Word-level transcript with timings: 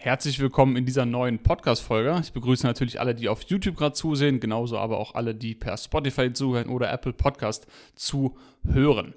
Herzlich 0.00 0.38
willkommen 0.38 0.76
in 0.76 0.86
dieser 0.86 1.04
neuen 1.06 1.40
Podcast-Folge. 1.40 2.20
Ich 2.22 2.32
begrüße 2.32 2.64
natürlich 2.64 3.00
alle, 3.00 3.16
die 3.16 3.28
auf 3.28 3.42
YouTube 3.42 3.76
gerade 3.76 3.94
zusehen, 3.94 4.38
genauso 4.38 4.78
aber 4.78 4.96
auch 4.96 5.16
alle, 5.16 5.34
die 5.34 5.56
per 5.56 5.76
Spotify 5.76 6.32
zuhören 6.32 6.68
oder 6.68 6.92
Apple 6.92 7.12
Podcast 7.12 7.66
zuhören. 7.96 9.14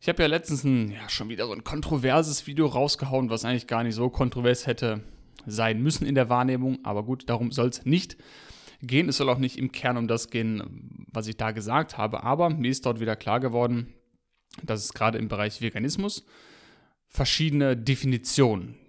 Ich 0.00 0.08
habe 0.08 0.20
ja 0.20 0.28
letztens 0.28 0.64
ein, 0.64 0.90
ja, 0.90 1.08
schon 1.08 1.28
wieder 1.28 1.46
so 1.46 1.52
ein 1.52 1.62
kontroverses 1.62 2.48
Video 2.48 2.66
rausgehauen, 2.66 3.30
was 3.30 3.44
eigentlich 3.44 3.68
gar 3.68 3.84
nicht 3.84 3.94
so 3.94 4.10
kontrovers 4.10 4.66
hätte 4.66 5.04
sein 5.46 5.80
müssen 5.80 6.04
in 6.04 6.16
der 6.16 6.28
Wahrnehmung, 6.28 6.80
aber 6.84 7.04
gut, 7.04 7.30
darum 7.30 7.52
soll 7.52 7.68
es 7.68 7.86
nicht 7.86 8.16
gehen. 8.82 9.08
Es 9.08 9.18
soll 9.18 9.28
auch 9.28 9.38
nicht 9.38 9.58
im 9.58 9.70
Kern 9.70 9.96
um 9.96 10.08
das 10.08 10.28
gehen, 10.28 11.06
was 11.12 11.28
ich 11.28 11.36
da 11.36 11.52
gesagt 11.52 11.98
habe, 11.98 12.24
aber 12.24 12.50
mir 12.50 12.72
ist 12.72 12.84
dort 12.84 12.98
wieder 12.98 13.14
klar 13.14 13.38
geworden, 13.38 13.94
dass 14.60 14.82
es 14.82 14.92
gerade 14.92 15.18
im 15.18 15.28
Bereich 15.28 15.60
Veganismus 15.60 16.26
verschiedene 17.06 17.76
Definitionen 17.76 18.79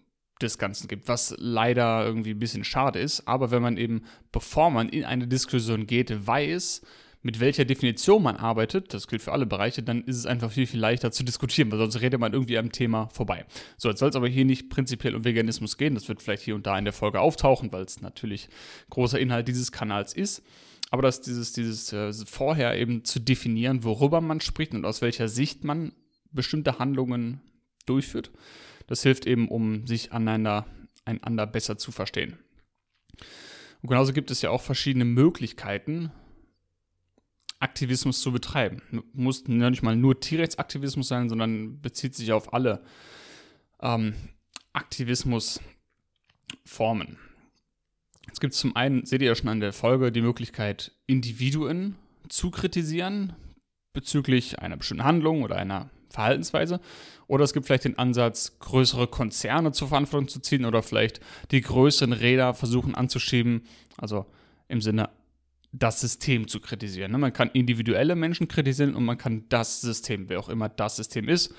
des 0.41 0.57
Ganzen 0.57 0.87
gibt, 0.87 1.07
was 1.07 1.35
leider 1.37 2.05
irgendwie 2.05 2.31
ein 2.31 2.39
bisschen 2.39 2.63
schade 2.63 2.99
ist. 2.99 3.27
Aber 3.27 3.51
wenn 3.51 3.61
man 3.61 3.77
eben, 3.77 4.03
bevor 4.31 4.69
man 4.69 4.89
in 4.89 5.05
eine 5.05 5.27
Diskussion 5.27 5.87
geht, 5.87 6.27
weiß, 6.27 6.81
mit 7.23 7.39
welcher 7.39 7.65
Definition 7.65 8.23
man 8.23 8.35
arbeitet, 8.35 8.93
das 8.93 9.07
gilt 9.07 9.21
für 9.21 9.31
alle 9.31 9.45
Bereiche, 9.45 9.83
dann 9.83 10.03
ist 10.03 10.17
es 10.17 10.25
einfach 10.25 10.51
viel, 10.51 10.65
viel 10.65 10.79
leichter 10.79 11.11
zu 11.11 11.23
diskutieren, 11.23 11.71
weil 11.71 11.77
sonst 11.77 12.01
redet 12.01 12.19
man 12.19 12.33
irgendwie 12.33 12.57
am 12.57 12.71
Thema 12.71 13.09
vorbei. 13.09 13.45
So, 13.77 13.89
jetzt 13.89 13.99
soll 13.99 14.09
es 14.09 14.15
aber 14.15 14.27
hier 14.27 14.45
nicht 14.45 14.69
prinzipiell 14.69 15.15
um 15.15 15.23
Veganismus 15.23 15.77
gehen. 15.77 15.93
Das 15.93 16.07
wird 16.07 16.21
vielleicht 16.21 16.43
hier 16.43 16.55
und 16.55 16.65
da 16.65 16.77
in 16.77 16.85
der 16.85 16.93
Folge 16.93 17.19
auftauchen, 17.19 17.71
weil 17.71 17.83
es 17.83 18.01
natürlich 18.01 18.49
großer 18.89 19.19
Inhalt 19.19 19.47
dieses 19.47 19.71
Kanals 19.71 20.13
ist. 20.13 20.43
Aber 20.89 21.03
dass 21.03 21.21
dieses, 21.21 21.53
dieses 21.53 21.93
äh, 21.93 22.11
vorher 22.25 22.77
eben 22.77 23.05
zu 23.05 23.19
definieren, 23.19 23.83
worüber 23.83 24.19
man 24.19 24.41
spricht 24.41 24.73
und 24.73 24.83
aus 24.83 25.01
welcher 25.01 25.29
Sicht 25.29 25.63
man 25.63 25.93
bestimmte 26.31 26.79
Handlungen 26.79 27.39
durchführt, 27.85 28.31
das 28.91 29.03
hilft 29.03 29.25
eben, 29.25 29.47
um 29.47 29.87
sich 29.87 30.11
aneinander, 30.11 30.65
einander 31.05 31.47
besser 31.47 31.77
zu 31.77 31.93
verstehen. 31.93 32.37
Und 33.81 33.87
genauso 33.87 34.11
gibt 34.11 34.31
es 34.31 34.41
ja 34.41 34.49
auch 34.49 34.59
verschiedene 34.59 35.05
Möglichkeiten, 35.05 36.11
Aktivismus 37.61 38.19
zu 38.19 38.33
betreiben. 38.33 38.81
Muss 39.13 39.47
nicht 39.47 39.81
mal 39.81 39.95
nur 39.95 40.19
Tierrechtsaktivismus 40.19 41.07
sein, 41.07 41.29
sondern 41.29 41.79
bezieht 41.79 42.15
sich 42.15 42.33
auf 42.33 42.53
alle 42.53 42.83
ähm, 43.81 44.13
Aktivismusformen. 44.73 45.61
Es 48.29 48.41
gibt 48.41 48.53
zum 48.53 48.75
einen, 48.75 49.05
seht 49.05 49.21
ihr 49.21 49.29
ja 49.29 49.35
schon 49.35 49.47
an 49.47 49.61
der 49.61 49.71
Folge, 49.71 50.11
die 50.11 50.21
Möglichkeit, 50.21 50.91
Individuen 51.07 51.95
zu 52.27 52.51
kritisieren 52.51 53.37
bezüglich 53.93 54.59
einer 54.59 54.75
bestimmten 54.75 55.05
Handlung 55.05 55.43
oder 55.43 55.55
einer 55.55 55.89
Verhaltensweise. 56.11 56.79
Oder 57.27 57.43
es 57.43 57.53
gibt 57.53 57.65
vielleicht 57.65 57.85
den 57.85 57.97
Ansatz, 57.97 58.59
größere 58.59 59.07
Konzerne 59.07 59.71
zur 59.71 59.87
Verantwortung 59.87 60.27
zu 60.27 60.39
ziehen 60.39 60.65
oder 60.65 60.83
vielleicht 60.83 61.21
die 61.51 61.61
größeren 61.61 62.13
Räder 62.13 62.53
versuchen 62.53 62.93
anzuschieben. 62.95 63.63
Also 63.97 64.25
im 64.67 64.81
Sinne, 64.81 65.09
das 65.71 66.01
System 66.01 66.47
zu 66.47 66.59
kritisieren. 66.59 67.11
Ne? 67.11 67.17
Man 67.17 67.33
kann 67.33 67.49
individuelle 67.53 68.15
Menschen 68.15 68.47
kritisieren 68.47 68.95
und 68.95 69.05
man 69.05 69.17
kann 69.17 69.45
das 69.49 69.81
System, 69.81 70.27
wer 70.27 70.39
auch 70.39 70.49
immer 70.49 70.69
das 70.69 70.97
System 70.97 71.29
ist, 71.29 71.53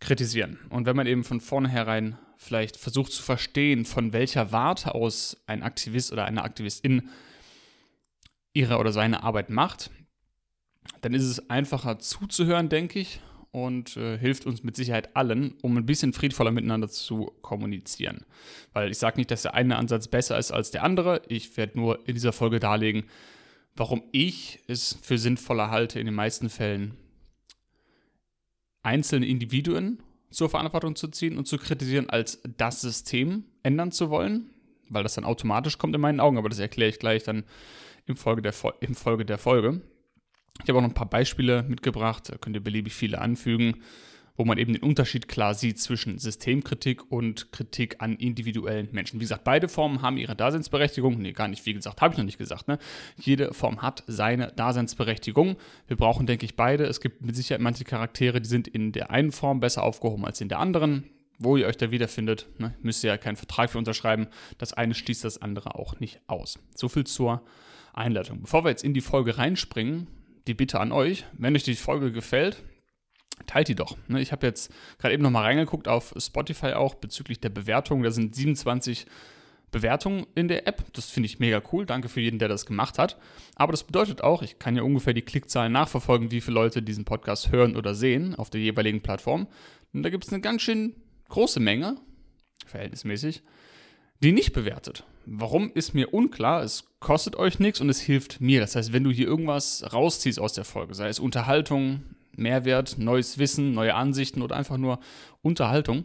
kritisieren. 0.00 0.58
Und 0.70 0.86
wenn 0.86 0.96
man 0.96 1.06
eben 1.06 1.24
von 1.24 1.40
vornherein 1.40 2.18
vielleicht 2.36 2.76
versucht 2.76 3.12
zu 3.12 3.22
verstehen, 3.22 3.84
von 3.84 4.12
welcher 4.12 4.52
Warte 4.52 4.94
aus 4.94 5.36
ein 5.46 5.62
Aktivist 5.62 6.12
oder 6.12 6.24
eine 6.24 6.42
Aktivistin 6.42 7.10
ihre 8.52 8.78
oder 8.78 8.92
seine 8.92 9.22
Arbeit 9.22 9.50
macht, 9.50 9.90
dann 11.00 11.14
ist 11.14 11.24
es 11.24 11.50
einfacher 11.50 11.98
zuzuhören, 11.98 12.68
denke 12.68 12.98
ich, 12.98 13.20
und 13.54 13.96
äh, 13.96 14.18
hilft 14.18 14.46
uns 14.46 14.64
mit 14.64 14.74
Sicherheit 14.74 15.14
allen, 15.14 15.54
um 15.62 15.76
ein 15.76 15.86
bisschen 15.86 16.12
friedvoller 16.12 16.50
miteinander 16.50 16.88
zu 16.88 17.30
kommunizieren. 17.40 18.26
Weil 18.72 18.90
ich 18.90 18.98
sage 18.98 19.16
nicht, 19.16 19.30
dass 19.30 19.42
der 19.42 19.54
eine 19.54 19.76
Ansatz 19.76 20.08
besser 20.08 20.36
ist 20.36 20.50
als 20.50 20.72
der 20.72 20.82
andere. 20.82 21.22
Ich 21.28 21.56
werde 21.56 21.78
nur 21.78 22.00
in 22.08 22.14
dieser 22.14 22.32
Folge 22.32 22.58
darlegen, 22.58 23.04
warum 23.76 24.02
ich 24.10 24.58
es 24.66 24.98
für 25.02 25.18
sinnvoller 25.18 25.70
halte, 25.70 26.00
in 26.00 26.06
den 26.06 26.16
meisten 26.16 26.50
Fällen 26.50 26.96
einzelne 28.82 29.26
Individuen 29.26 30.02
zur 30.30 30.50
Verantwortung 30.50 30.96
zu 30.96 31.06
ziehen 31.06 31.38
und 31.38 31.46
zu 31.46 31.56
kritisieren, 31.56 32.10
als 32.10 32.40
das 32.56 32.80
System 32.80 33.44
ändern 33.62 33.92
zu 33.92 34.10
wollen, 34.10 34.50
weil 34.88 35.04
das 35.04 35.14
dann 35.14 35.24
automatisch 35.24 35.78
kommt 35.78 35.94
in 35.94 36.00
meinen 36.00 36.18
Augen, 36.18 36.38
aber 36.38 36.48
das 36.48 36.58
erkläre 36.58 36.90
ich 36.90 36.98
gleich 36.98 37.22
dann 37.22 37.44
im 38.06 38.16
Folge 38.16 38.42
der, 38.42 38.52
im 38.80 38.96
Folge, 38.96 39.24
der 39.24 39.38
Folge. 39.38 39.80
Ich 40.62 40.68
habe 40.68 40.78
auch 40.78 40.82
noch 40.82 40.90
ein 40.90 40.94
paar 40.94 41.10
Beispiele 41.10 41.64
mitgebracht, 41.64 42.30
da 42.30 42.38
könnt 42.38 42.56
ihr 42.56 42.62
beliebig 42.62 42.94
viele 42.94 43.20
anfügen, 43.20 43.82
wo 44.36 44.44
man 44.44 44.58
eben 44.58 44.72
den 44.72 44.82
Unterschied 44.82 45.28
klar 45.28 45.54
sieht 45.54 45.78
zwischen 45.78 46.18
Systemkritik 46.18 47.10
und 47.10 47.52
Kritik 47.52 47.96
an 48.00 48.16
individuellen 48.16 48.88
Menschen. 48.92 49.20
Wie 49.20 49.24
gesagt, 49.24 49.44
beide 49.44 49.68
Formen 49.68 50.02
haben 50.02 50.16
ihre 50.16 50.34
Daseinsberechtigung. 50.34 51.18
Nee, 51.18 51.32
gar 51.32 51.48
nicht, 51.48 51.66
wie 51.66 51.74
gesagt, 51.74 52.00
habe 52.00 52.14
ich 52.14 52.18
noch 52.18 52.24
nicht 52.24 52.38
gesagt. 52.38 52.66
Ne? 52.66 52.78
Jede 53.16 53.52
Form 53.52 53.82
hat 53.82 54.04
seine 54.06 54.48
Daseinsberechtigung. 54.48 55.56
Wir 55.86 55.96
brauchen, 55.96 56.26
denke 56.26 56.46
ich, 56.46 56.56
beide. 56.56 56.84
Es 56.84 57.00
gibt 57.00 57.24
mit 57.24 57.36
Sicherheit 57.36 57.60
manche 57.60 57.84
Charaktere, 57.84 58.40
die 58.40 58.48
sind 58.48 58.66
in 58.66 58.92
der 58.92 59.10
einen 59.10 59.32
Form 59.32 59.60
besser 59.60 59.82
aufgehoben 59.82 60.24
als 60.24 60.40
in 60.40 60.48
der 60.48 60.58
anderen. 60.58 61.04
Wo 61.38 61.56
ihr 61.56 61.66
euch 61.66 61.76
da 61.76 61.90
wiederfindet, 61.90 62.46
ne? 62.58 62.74
müsst 62.80 63.02
ihr 63.02 63.08
ja 63.08 63.18
keinen 63.18 63.36
Vertrag 63.36 63.70
für 63.70 63.78
unterschreiben. 63.78 64.28
Das 64.58 64.72
eine 64.72 64.94
schließt 64.94 65.24
das 65.24 65.42
andere 65.42 65.74
auch 65.74 65.98
nicht 65.98 66.20
aus. 66.28 66.60
So 66.76 66.88
viel 66.88 67.04
zur 67.04 67.42
Einleitung. 67.92 68.40
Bevor 68.40 68.64
wir 68.64 68.70
jetzt 68.70 68.84
in 68.84 68.94
die 68.94 69.00
Folge 69.00 69.36
reinspringen, 69.36 70.06
die 70.46 70.54
Bitte 70.54 70.80
an 70.80 70.92
euch, 70.92 71.24
wenn 71.32 71.54
euch 71.54 71.62
die 71.62 71.74
Folge 71.74 72.12
gefällt, 72.12 72.62
teilt 73.46 73.68
die 73.68 73.74
doch. 73.74 73.96
Ne? 74.08 74.20
Ich 74.20 74.32
habe 74.32 74.46
jetzt 74.46 74.72
gerade 74.98 75.14
eben 75.14 75.22
nochmal 75.22 75.44
reingeguckt 75.44 75.88
auf 75.88 76.14
Spotify 76.18 76.72
auch 76.74 76.94
bezüglich 76.94 77.40
der 77.40 77.48
Bewertung. 77.48 78.02
Da 78.02 78.10
sind 78.10 78.34
27 78.34 79.06
Bewertungen 79.70 80.26
in 80.34 80.46
der 80.48 80.68
App. 80.68 80.84
Das 80.92 81.10
finde 81.10 81.26
ich 81.26 81.40
mega 81.40 81.60
cool. 81.72 81.84
Danke 81.84 82.08
für 82.08 82.20
jeden, 82.20 82.38
der 82.38 82.48
das 82.48 82.64
gemacht 82.64 82.98
hat. 82.98 83.18
Aber 83.56 83.72
das 83.72 83.82
bedeutet 83.84 84.22
auch, 84.22 84.42
ich 84.42 84.58
kann 84.58 84.76
ja 84.76 84.82
ungefähr 84.82 85.14
die 85.14 85.22
Klickzahlen 85.22 85.72
nachverfolgen, 85.72 86.30
wie 86.30 86.40
viele 86.40 86.54
Leute 86.54 86.82
diesen 86.82 87.04
Podcast 87.04 87.50
hören 87.50 87.76
oder 87.76 87.94
sehen 87.94 88.34
auf 88.36 88.50
der 88.50 88.60
jeweiligen 88.60 89.02
Plattform. 89.02 89.48
Und 89.92 90.02
da 90.04 90.10
gibt 90.10 90.24
es 90.24 90.32
eine 90.32 90.40
ganz 90.40 90.62
schön 90.62 90.94
große 91.28 91.58
Menge, 91.58 91.96
verhältnismäßig, 92.66 93.42
die 94.20 94.32
nicht 94.32 94.52
bewertet. 94.52 95.04
Warum 95.26 95.72
ist 95.72 95.94
mir 95.94 96.12
unklar. 96.12 96.62
Es 96.62 96.84
kostet 97.00 97.36
euch 97.36 97.58
nichts 97.58 97.80
und 97.80 97.88
es 97.88 98.00
hilft 98.00 98.40
mir. 98.40 98.60
Das 98.60 98.76
heißt, 98.76 98.92
wenn 98.92 99.04
du 99.04 99.10
hier 99.10 99.26
irgendwas 99.26 99.84
rausziehst 99.92 100.38
aus 100.38 100.52
der 100.52 100.64
Folge, 100.64 100.94
sei 100.94 101.08
es 101.08 101.18
Unterhaltung, 101.18 102.02
Mehrwert, 102.36 102.98
neues 102.98 103.38
Wissen, 103.38 103.72
neue 103.72 103.94
Ansichten 103.94 104.42
oder 104.42 104.56
einfach 104.56 104.76
nur 104.76 104.98
Unterhaltung, 105.42 106.04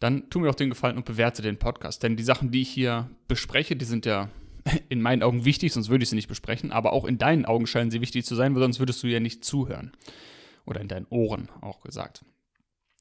dann 0.00 0.28
tu 0.28 0.40
mir 0.40 0.48
doch 0.48 0.54
den 0.54 0.70
Gefallen 0.70 0.96
und 0.96 1.06
bewerte 1.06 1.42
den 1.42 1.58
Podcast. 1.58 2.02
Denn 2.02 2.16
die 2.16 2.22
Sachen, 2.22 2.50
die 2.50 2.62
ich 2.62 2.68
hier 2.68 3.08
bespreche, 3.28 3.76
die 3.76 3.84
sind 3.84 4.04
ja 4.04 4.30
in 4.88 5.00
meinen 5.00 5.22
Augen 5.22 5.44
wichtig, 5.44 5.72
sonst 5.72 5.88
würde 5.88 6.02
ich 6.02 6.10
sie 6.10 6.16
nicht 6.16 6.28
besprechen. 6.28 6.72
Aber 6.72 6.92
auch 6.92 7.04
in 7.04 7.18
deinen 7.18 7.46
Augen 7.46 7.66
scheinen 7.66 7.90
sie 7.90 8.00
wichtig 8.00 8.26
zu 8.26 8.34
sein, 8.34 8.54
weil 8.54 8.62
sonst 8.62 8.78
würdest 8.78 9.02
du 9.02 9.06
ja 9.06 9.20
nicht 9.20 9.44
zuhören. 9.44 9.92
Oder 10.66 10.80
in 10.80 10.88
deinen 10.88 11.06
Ohren 11.10 11.48
auch 11.60 11.80
gesagt. 11.80 12.24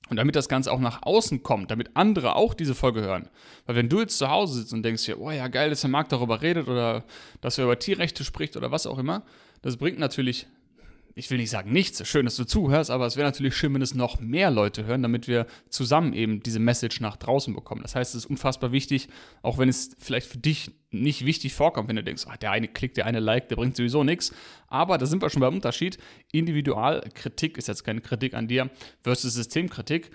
Und 0.09 0.17
damit 0.17 0.35
das 0.35 0.49
Ganze 0.49 0.71
auch 0.71 0.79
nach 0.79 1.01
außen 1.01 1.41
kommt, 1.41 1.71
damit 1.71 1.89
andere 1.95 2.35
auch 2.35 2.53
diese 2.53 2.75
Folge 2.75 3.01
hören. 3.01 3.27
Weil 3.65 3.75
wenn 3.75 3.89
du 3.89 3.99
jetzt 3.99 4.19
zu 4.19 4.29
Hause 4.29 4.59
sitzt 4.59 4.73
und 4.73 4.83
denkst 4.83 5.05
dir, 5.05 5.19
oh 5.19 5.31
ja, 5.31 5.47
geil, 5.47 5.71
dass 5.71 5.81
der 5.81 5.89
Marc 5.89 6.09
darüber 6.09 6.41
redet 6.41 6.67
oder 6.67 7.03
dass 7.41 7.57
er 7.57 7.63
über 7.63 7.79
Tierrechte 7.79 8.23
spricht 8.23 8.55
oder 8.55 8.69
was 8.69 8.85
auch 8.85 8.99
immer, 8.99 9.23
das 9.63 9.77
bringt 9.77 9.97
natürlich 9.97 10.45
ich 11.17 11.31
will 11.31 11.37
nicht 11.37 11.49
sagen 11.49 11.71
nichts, 11.71 12.05
schön, 12.05 12.25
dass 12.25 12.35
du 12.35 12.43
zuhörst, 12.43 12.91
aber 12.91 13.05
es 13.05 13.15
wäre 13.15 13.25
natürlich 13.25 13.55
schön, 13.55 13.73
wenn 13.73 13.81
es 13.81 13.95
noch 13.95 14.19
mehr 14.19 14.51
Leute 14.51 14.85
hören, 14.85 15.01
damit 15.01 15.29
wir 15.29 15.47
zusammen 15.69 16.11
eben 16.11 16.43
diese 16.43 16.59
Message 16.59 16.99
nach 16.99 17.15
draußen 17.15 17.55
bekommen. 17.55 17.81
Das 17.83 17.95
heißt, 17.95 18.15
es 18.15 18.25
ist 18.25 18.29
unfassbar 18.29 18.73
wichtig, 18.73 19.07
auch 19.41 19.57
wenn 19.57 19.69
es 19.69 19.95
vielleicht 19.97 20.27
für 20.27 20.37
dich 20.37 20.71
nicht 20.91 21.25
wichtig 21.25 21.53
vorkommt, 21.53 21.87
wenn 21.87 21.95
du 21.95 22.03
denkst, 22.03 22.25
ach, 22.29 22.35
der 22.35 22.51
eine 22.51 22.67
klickt, 22.67 22.97
der 22.97 23.05
eine 23.05 23.21
Like, 23.21 23.47
der 23.47 23.55
bringt 23.55 23.77
sowieso 23.77 24.03
nichts. 24.03 24.33
Aber 24.67 24.97
da 24.97 25.05
sind 25.05 25.21
wir 25.21 25.29
schon 25.29 25.39
beim 25.39 25.55
Unterschied. 25.55 25.97
Individualkritik 26.33 27.57
ist 27.57 27.69
jetzt 27.69 27.85
keine 27.85 28.01
Kritik 28.01 28.33
an 28.33 28.49
dir 28.49 28.69
versus 29.01 29.35
Systemkritik. 29.35 30.11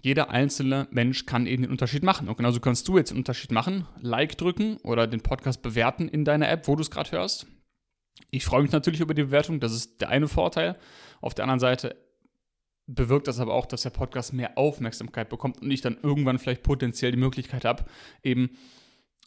Jeder 0.00 0.30
einzelne 0.30 0.86
Mensch 0.92 1.26
kann 1.26 1.46
eben 1.46 1.62
den 1.62 1.72
Unterschied 1.72 2.04
machen. 2.04 2.28
Und 2.28 2.36
genauso 2.36 2.60
kannst 2.60 2.86
du 2.86 2.98
jetzt 2.98 3.10
den 3.10 3.18
Unterschied 3.18 3.50
machen. 3.50 3.86
Like 4.00 4.38
drücken 4.38 4.76
oder 4.78 5.08
den 5.08 5.22
Podcast 5.22 5.60
bewerten 5.62 6.08
in 6.08 6.24
deiner 6.24 6.48
App, 6.48 6.68
wo 6.68 6.76
du 6.76 6.82
es 6.82 6.90
gerade 6.90 7.10
hörst. 7.10 7.46
Ich 8.30 8.44
freue 8.44 8.62
mich 8.62 8.72
natürlich 8.72 9.00
über 9.00 9.14
die 9.14 9.24
Bewertung, 9.24 9.60
das 9.60 9.72
ist 9.72 10.00
der 10.00 10.08
eine 10.08 10.28
Vorteil. 10.28 10.78
Auf 11.20 11.34
der 11.34 11.44
anderen 11.44 11.60
Seite 11.60 11.96
bewirkt 12.86 13.28
das 13.28 13.40
aber 13.40 13.54
auch, 13.54 13.66
dass 13.66 13.82
der 13.82 13.90
Podcast 13.90 14.32
mehr 14.32 14.58
Aufmerksamkeit 14.58 15.28
bekommt 15.28 15.62
und 15.62 15.70
ich 15.70 15.80
dann 15.80 15.98
irgendwann 16.02 16.38
vielleicht 16.38 16.62
potenziell 16.62 17.12
die 17.12 17.18
Möglichkeit 17.18 17.64
habe, 17.64 17.84
eben 18.22 18.50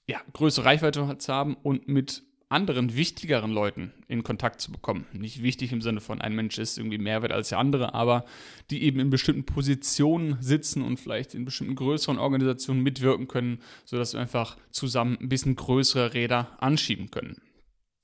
ja, 0.07 0.21
größere 0.33 0.65
Reichweite 0.65 1.18
zu 1.18 1.33
haben 1.33 1.56
und 1.56 1.88
mit 1.88 2.24
anderen 2.47 2.95
wichtigeren 2.95 3.51
Leuten 3.51 3.92
in 4.07 4.24
Kontakt 4.24 4.62
zu 4.62 4.71
bekommen. 4.71 5.06
Nicht 5.13 5.41
wichtig 5.41 5.71
im 5.71 5.81
Sinne 5.81 6.00
von 6.00 6.21
ein 6.21 6.36
Mensch 6.36 6.59
ist 6.59 6.77
irgendwie 6.77 7.00
mehr 7.00 7.24
wert 7.24 7.31
als 7.31 7.50
der 7.50 7.57
andere, 7.57 7.95
aber 7.95 8.24
die 8.69 8.83
eben 8.83 9.00
in 9.00 9.09
bestimmten 9.09 9.45
Positionen 9.45 10.38
sitzen 10.41 10.83
und 10.83 11.00
vielleicht 11.00 11.33
in 11.33 11.44
bestimmten 11.44 11.75
größeren 11.75 12.19
Organisationen 12.19 12.83
mitwirken 12.83 13.27
können, 13.27 13.62
sodass 13.83 14.13
wir 14.13 14.21
einfach 14.21 14.57
zusammen 14.69 15.18
ein 15.19 15.30
bisschen 15.30 15.56
größere 15.56 16.13
Räder 16.13 16.56
anschieben 16.59 17.09
können. 17.09 17.41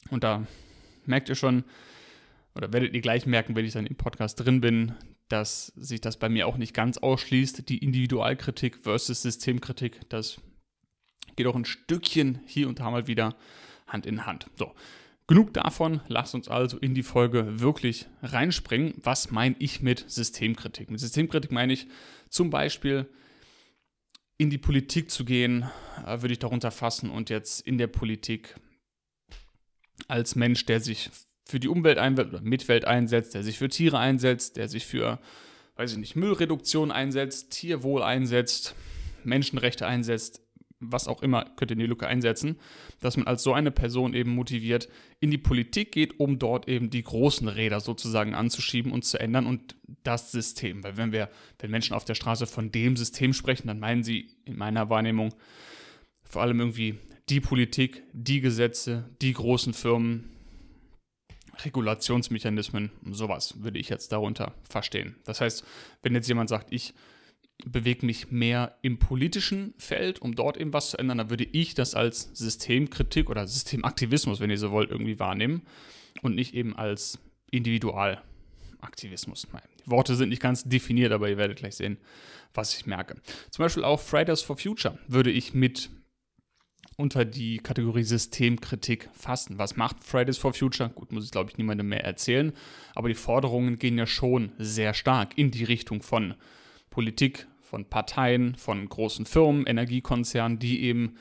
Und 0.10 0.24
da 0.24 0.48
merkt 1.06 1.30
ihr 1.30 1.36
schon, 1.36 1.64
oder 2.56 2.74
werdet 2.74 2.94
ihr 2.94 3.02
gleich 3.02 3.26
merken, 3.26 3.56
wenn 3.56 3.66
ich 3.66 3.74
dann 3.74 3.86
im 3.86 3.96
Podcast 3.96 4.40
drin 4.40 4.62
bin, 4.62 4.94
dass 5.30 5.68
sich 5.68 6.02
das 6.02 6.18
bei 6.18 6.28
mir 6.28 6.48
auch 6.48 6.58
nicht 6.58 6.74
ganz 6.74 6.98
ausschließt, 6.98 7.70
die 7.70 7.78
Individualkritik 7.78 8.78
versus 8.78 9.22
Systemkritik. 9.22 10.02
Das 10.10 10.42
geht 11.36 11.48
auch 11.48 11.56
ein 11.56 11.66
Stückchen 11.66 12.42
hier 12.46 12.68
und 12.68 12.80
da 12.80 12.92
mal 12.92 13.08
wieder 13.08 13.36
Hand 13.88 14.06
in 14.06 14.26
Hand. 14.26 14.48
So, 14.58 14.74
genug 15.28 15.54
davon. 15.54 16.02
Lasst 16.08 16.36
uns 16.36 16.50
also 16.50 16.78
in 16.78 16.94
die 16.94 17.04
Folge 17.04 17.62
wirklich 17.62 18.08
reinspringen. 18.22 18.96
Was 19.04 19.32
meine 19.32 19.56
ich 19.60 19.82
mit 19.82 20.04
Systemkritik? 20.10 20.92
Mit 20.92 21.00
Systemkritik 21.00 21.52
meine 21.52 21.74
ich 21.74 21.88
zum 22.30 22.50
Beispiel 22.50 23.08
in 24.38 24.50
die 24.50 24.58
Politik 24.58 25.12
zu 25.12 25.24
gehen, 25.24 25.70
äh, 26.06 26.22
würde 26.22 26.34
ich 26.34 26.40
darunter 26.40 26.72
fassen 26.72 27.10
und 27.10 27.30
jetzt 27.30 27.62
in 27.62 27.78
der 27.78 27.88
Politik 27.88 28.56
als 30.08 30.36
Mensch, 30.36 30.66
der 30.66 30.80
sich 30.80 31.10
für 31.46 31.60
die 31.60 31.68
Umwelt 31.68 31.98
einsetzt 31.98 32.34
oder 32.34 32.42
Mitwelt 32.42 32.86
einsetzt, 32.86 33.34
der 33.34 33.44
sich 33.44 33.58
für 33.58 33.70
Tiere 33.70 34.00
einsetzt, 34.00 34.58
der 34.58 34.70
sich 34.70 34.86
für, 34.86 35.20
weiß 35.76 35.92
ich 35.94 35.98
nicht, 35.98 36.16
Müllreduktion 36.16 36.92
einsetzt, 36.92 37.52
Tierwohl 37.52 38.04
einsetzt, 38.04 38.76
Menschenrechte 39.24 39.86
einsetzt, 39.86 40.42
was 40.82 41.08
auch 41.08 41.22
immer, 41.22 41.46
könnt 41.56 41.72
ihr 41.72 41.76
in 41.76 41.80
die 41.80 41.86
Lücke 41.86 42.08
einsetzen, 42.08 42.58
dass 43.00 43.16
man 43.16 43.28
als 43.28 43.44
so 43.44 43.54
eine 43.54 43.72
Person 43.72 44.14
eben 44.14 44.32
motiviert 44.32 44.90
in 45.20 45.30
die 45.30 45.38
Politik 45.38 45.92
geht, 45.92 46.20
um 46.20 46.40
dort 46.40 46.68
eben 46.68 46.90
die 46.90 47.04
großen 47.04 47.48
Räder 47.48 47.80
sozusagen 47.80 48.34
anzuschieben 48.34 48.92
und 48.92 49.06
zu 49.06 49.20
ändern 49.20 49.46
und 49.46 49.76
das 50.04 50.32
System. 50.32 50.84
Weil 50.84 50.98
wenn 50.98 51.12
wir, 51.12 51.30
wenn 51.60 51.70
Menschen 51.70 51.94
auf 51.94 52.04
der 52.04 52.16
Straße 52.16 52.48
von 52.48 52.72
dem 52.72 52.98
System 52.98 53.34
sprechen, 53.34 53.68
dann 53.68 53.80
meinen 53.80 54.04
sie 54.04 54.32
in 54.46 54.58
meiner 54.58 54.90
Wahrnehmung 54.90 55.34
vor 56.24 56.42
allem 56.42 56.60
irgendwie 56.60 56.98
die 57.32 57.40
Politik, 57.40 58.04
die 58.12 58.42
Gesetze, 58.42 59.10
die 59.22 59.32
großen 59.32 59.74
Firmen, 59.74 60.30
Regulationsmechanismen, 61.64 62.92
sowas 63.10 63.64
würde 63.64 63.80
ich 63.80 63.88
jetzt 63.88 64.12
darunter 64.12 64.54
verstehen. 64.70 65.16
Das 65.24 65.40
heißt, 65.40 65.64
wenn 66.04 66.14
jetzt 66.14 66.28
jemand 66.28 66.50
sagt, 66.50 66.74
ich 66.74 66.94
bewege 67.64 68.06
mich 68.06 68.32
mehr 68.32 68.76
im 68.82 69.00
politischen 69.00 69.74
Feld, 69.78 70.22
um 70.22 70.36
dort 70.36 70.58
eben 70.58 70.74
was 70.74 70.90
zu 70.90 70.98
ändern, 70.98 71.20
dann 71.20 71.30
würde 71.30 71.46
ich 71.46 71.74
das 71.74 71.96
als 71.96 72.32
Systemkritik 72.34 73.30
oder 73.30 73.48
Systemaktivismus, 73.48 74.42
wenn 74.42 74.50
ihr 74.50 74.58
so 74.58 74.72
wollt, 74.72 74.92
irgendwie 74.92 75.18
wahrnehmen 75.20 75.62
und 76.22 76.36
nicht 76.36 76.54
eben 76.54 76.76
als 76.76 77.18
Individualaktivismus. 77.50 79.48
Die 79.86 79.90
Worte 79.90 80.16
sind 80.16 80.30
nicht 80.30 80.42
ganz 80.42 80.66
definiert, 80.66 81.14
aber 81.14 81.30
ihr 81.30 81.38
werdet 81.38 81.60
gleich 81.60 81.76
sehen, 81.76 81.98
was 82.54 82.76
ich 82.76 82.86
merke. 82.86 83.22
Zum 83.52 83.64
Beispiel 83.64 83.86
auch 83.86 84.02
Fridays 84.02 84.42
for 84.42 84.58
Future 84.58 84.98
würde 85.08 85.32
ich 85.32 85.54
mit 85.54 85.90
unter 87.02 87.26
die 87.26 87.58
Kategorie 87.58 88.04
Systemkritik 88.04 89.10
fassen. 89.14 89.58
Was 89.58 89.76
macht 89.76 90.04
Fridays 90.04 90.38
for 90.38 90.54
Future? 90.54 90.90
Gut, 90.90 91.12
muss 91.12 91.26
ich 91.26 91.32
glaube 91.32 91.50
ich 91.50 91.58
niemandem 91.58 91.90
mehr 91.90 92.06
erzählen, 92.06 92.54
aber 92.96 93.10
die 93.10 93.16
Forderungen 93.16 93.80
gehen 93.80 93.98
ja 93.98 94.06
schon 94.06 94.52
sehr 94.58 94.94
stark 94.94 95.38
in 95.38 95.52
die 95.52 95.64
Richtung 95.64 96.02
von 96.02 96.36
Politik, 96.92 97.48
von 97.62 97.86
Parteien, 97.86 98.56
von 98.56 98.88
großen 98.88 99.26
Firmen, 99.26 99.66
Energiekonzernen, 99.66 100.60
die 100.60 100.84
eben 100.84 101.16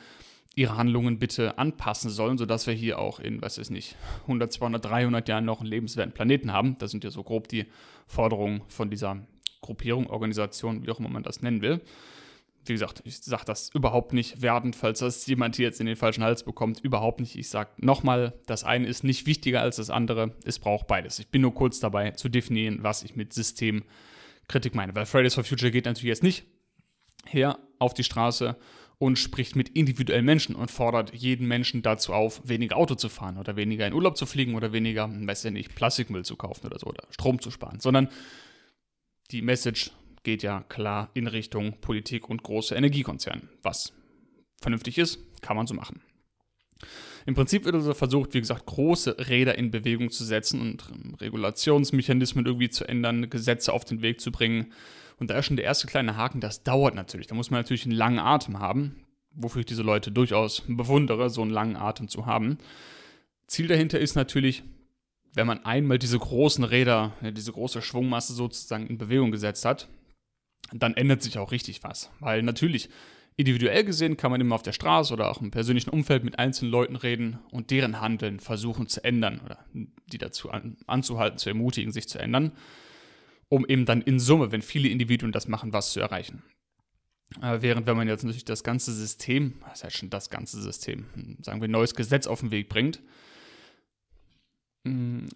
ihre 0.55 0.77
Handlungen 0.77 1.19
bitte 1.19 1.59
anpassen 1.59 2.11
sollen, 2.11 2.37
sodass 2.37 2.67
wir 2.67 2.75
hier 2.75 2.99
auch 2.99 3.19
in, 3.19 3.41
was 3.41 3.57
ist 3.57 3.71
nicht, 3.71 3.97
100, 4.23 4.53
200, 4.53 4.85
300 4.85 5.29
Jahren 5.29 5.45
noch 5.45 5.61
einen 5.61 5.71
lebenswerten 5.71 6.13
Planeten 6.13 6.53
haben. 6.53 6.77
Das 6.79 6.91
sind 6.91 7.05
ja 7.05 7.11
so 7.11 7.23
grob 7.23 7.49
die 7.49 7.67
Forderungen 8.07 8.63
von 8.69 8.91
dieser 8.91 9.19
Gruppierung, 9.63 10.09
Organisation, 10.09 10.85
wie 10.85 10.91
auch 10.91 10.99
immer 10.99 11.09
man 11.09 11.23
das 11.23 11.41
nennen 11.41 11.63
will 11.63 11.81
wie 12.67 12.73
gesagt, 12.73 13.03
ich 13.05 13.19
sage 13.19 13.45
das 13.45 13.71
überhaupt 13.75 14.13
nicht 14.13 14.43
wertend, 14.43 14.77
falls 14.77 15.01
das 15.01 15.27
jemand 15.27 15.57
hier 15.57 15.67
jetzt 15.67 15.81
in 15.81 15.87
den 15.87 15.97
falschen 15.97 16.23
Hals 16.23 16.45
bekommt. 16.45 16.81
Überhaupt 16.81 17.21
nicht. 17.21 17.37
Ich 17.37 17.49
sage 17.49 17.71
nochmal, 17.79 18.35
das 18.47 18.65
eine 18.65 18.87
ist 18.87 19.03
nicht 19.03 19.27
wichtiger 19.27 19.63
als 19.63 19.77
das 19.77 19.91
andere. 19.91 20.37
Es 20.45 20.59
braucht 20.59 20.87
beides. 20.87 21.19
Ich 21.19 21.29
bin 21.29 21.43
nur 21.43 21.55
kurz 21.55 21.81
dabei 21.81 22.13
zu 22.13 22.29
definieren, 22.29 22.83
was 22.83 23.03
ich 23.03 23.17
mit 23.17 23.33
Systemkritik 23.33 24.75
meine. 24.75 24.95
Weil 24.95 25.07
Fridays 25.07 25.35
for 25.35 25.45
Future 25.45 25.71
geht 25.71 25.87
natürlich 25.87 26.09
jetzt 26.09 26.23
nicht 26.23 26.45
her 27.27 27.59
auf 27.79 27.95
die 27.95 28.05
Straße 28.05 28.57
und 28.99 29.19
spricht 29.19 29.57
mit 29.57 29.71
individuellen 29.71 30.27
Menschen 30.27 30.55
und 30.55 30.71
fordert 30.71 31.15
jeden 31.15 31.49
Menschen 31.49 31.81
dazu 31.81 32.13
auf, 32.13 32.43
weniger 32.45 32.77
Auto 32.77 32.95
zu 32.95 33.09
fahren 33.09 33.39
oder 33.39 33.57
weniger 33.57 33.87
in 33.87 33.95
Urlaub 33.95 34.19
zu 34.19 34.27
fliegen 34.27 34.55
oder 34.55 34.75
weniger, 34.75 35.09
weiß 35.11 35.45
ja 35.45 35.51
nicht, 35.51 35.75
Plastikmüll 35.75 36.25
zu 36.25 36.37
kaufen 36.37 36.67
oder 36.67 36.79
so 36.79 36.87
oder 36.89 37.05
Strom 37.11 37.41
zu 37.41 37.51
sparen, 37.51 37.81
sondern 37.81 38.09
die 39.31 39.41
Message 39.41 39.91
geht 40.23 40.43
ja 40.43 40.63
klar 40.69 41.11
in 41.15 41.27
Richtung 41.27 41.81
Politik 41.81 42.29
und 42.29 42.43
große 42.43 42.75
Energiekonzerne. 42.75 43.43
Was 43.63 43.93
vernünftig 44.61 44.99
ist, 44.99 45.19
kann 45.41 45.57
man 45.57 45.67
so 45.67 45.75
machen. 45.75 46.03
Im 47.27 47.35
Prinzip 47.35 47.65
wird 47.65 47.75
also 47.75 47.93
versucht, 47.95 48.35
wie 48.35 48.41
gesagt, 48.41 48.67
große 48.67 49.29
Räder 49.29 49.57
in 49.59 49.71
Bewegung 49.71 50.11
zu 50.11 50.25
setzen 50.25 50.61
und 50.61 51.21
Regulationsmechanismen 51.21 52.47
irgendwie 52.47 52.71
zu 52.71 52.89
ändern, 52.89 53.29
Gesetze 53.29 53.73
auf 53.73 53.85
den 53.85 54.03
Weg 54.03 54.21
zu 54.21 54.33
bringen. 54.33 54.73
Und 55.19 55.29
da 55.31 55.39
ist 55.39 55.47
schon 55.47 55.57
der 55.57 55.67
erste 55.67 55.87
kleine 55.87 56.17
Haken, 56.17 56.41
das 56.41 56.63
dauert 56.63 56.95
natürlich. 56.95 57.27
Da 57.27 57.35
muss 57.35 57.51
man 57.51 57.61
natürlich 57.61 57.85
einen 57.85 57.95
langen 57.95 58.19
Atem 58.19 58.59
haben, 58.59 59.05
wofür 59.33 59.61
ich 59.61 59.67
diese 59.67 59.83
Leute 59.83 60.11
durchaus 60.11 60.63
bewundere, 60.67 61.29
so 61.29 61.43
einen 61.43 61.51
langen 61.51 61.77
Atem 61.77 62.09
zu 62.09 62.25
haben. 62.25 62.57
Ziel 63.47 63.67
dahinter 63.67 64.01
ist 64.01 64.15
natürlich, 64.15 64.63
wenn 65.35 65.47
man 65.47 65.65
einmal 65.65 65.99
diese 65.99 66.19
großen 66.19 66.65
Räder, 66.65 67.13
diese 67.21 67.53
große 67.53 67.83
Schwungmasse 67.83 68.33
sozusagen 68.33 68.87
in 68.87 68.97
Bewegung 68.97 69.31
gesetzt 69.31 69.65
hat, 69.65 69.89
dann 70.73 70.95
ändert 70.95 71.23
sich 71.23 71.39
auch 71.39 71.53
richtig 71.53 71.83
was. 71.83 72.11
Weil 72.21 72.43
natürlich, 72.43 72.89
individuell 73.37 73.85
gesehen 73.85 74.17
kann 74.17 74.31
man 74.31 74.41
immer 74.41 74.55
auf 74.55 74.63
der 74.63 74.73
Straße 74.73 75.13
oder 75.13 75.31
auch 75.31 75.41
im 75.41 75.51
persönlichen 75.51 75.91
Umfeld 75.91 76.25
mit 76.25 76.39
einzelnen 76.39 76.71
Leuten 76.71 76.97
reden 76.97 77.39
und 77.51 77.71
deren 77.71 78.01
Handeln 78.01 78.39
versuchen 78.39 78.87
zu 78.87 79.03
ändern 79.03 79.41
oder 79.45 79.65
die 79.73 80.19
dazu 80.19 80.51
an, 80.51 80.77
anzuhalten, 80.87 81.39
zu 81.39 81.49
ermutigen, 81.49 81.93
sich 81.93 82.09
zu 82.09 82.19
ändern, 82.19 82.53
um 83.49 83.65
eben 83.67 83.87
dann 83.87 84.03
in 84.03 84.21
Summe, 84.21 84.53
wenn 84.53 84.63
viele 84.63 84.89
Individuen 84.89 85.33
das 85.33 85.49
machen, 85.49 85.73
was 85.73 85.93
zu 85.93 86.01
erreichen. 86.01 86.43
Äh, 87.41 87.63
während 87.63 87.87
wenn 87.87 87.97
man 87.97 88.09
jetzt 88.09 88.25
natürlich 88.25 88.45
das 88.45 88.65
ganze 88.65 88.93
System, 88.93 89.55
das 89.69 89.85
heißt 89.85 89.97
schon 89.97 90.11
das 90.11 90.31
ganze 90.31 90.61
System, 90.61 91.07
sagen 91.41 91.61
wir, 91.61 91.69
ein 91.69 91.73
neues 91.73 91.95
Gesetz 91.95 92.27
auf 92.27 92.41
den 92.41 92.51
Weg 92.51 92.69
bringt, 92.69 93.01
mm, 94.85 95.27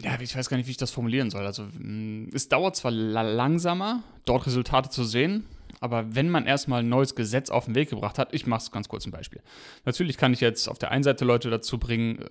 ja, 0.00 0.18
ich 0.20 0.36
weiß 0.36 0.48
gar 0.48 0.56
nicht, 0.56 0.66
wie 0.66 0.72
ich 0.72 0.76
das 0.76 0.90
formulieren 0.90 1.30
soll. 1.30 1.44
Also, 1.44 1.64
mm, 1.64 2.30
es 2.32 2.48
dauert 2.48 2.76
zwar 2.76 2.92
langsamer, 2.92 4.02
dort 4.24 4.46
Resultate 4.46 4.90
zu 4.90 5.04
sehen, 5.04 5.44
aber 5.80 6.14
wenn 6.14 6.30
man 6.30 6.46
erstmal 6.46 6.80
ein 6.80 6.88
neues 6.88 7.14
Gesetz 7.14 7.50
auf 7.50 7.64
den 7.64 7.74
Weg 7.74 7.90
gebracht 7.90 8.18
hat, 8.18 8.32
ich 8.32 8.46
mache 8.46 8.62
es 8.62 8.70
ganz 8.70 8.88
kurz 8.88 9.06
ein 9.06 9.10
Beispiel. 9.10 9.42
Natürlich 9.84 10.16
kann 10.16 10.32
ich 10.32 10.40
jetzt 10.40 10.68
auf 10.68 10.78
der 10.78 10.90
einen 10.92 11.02
Seite 11.02 11.24
Leute 11.24 11.50
dazu 11.50 11.78
bringen, 11.78 12.20
äh, 12.20 12.28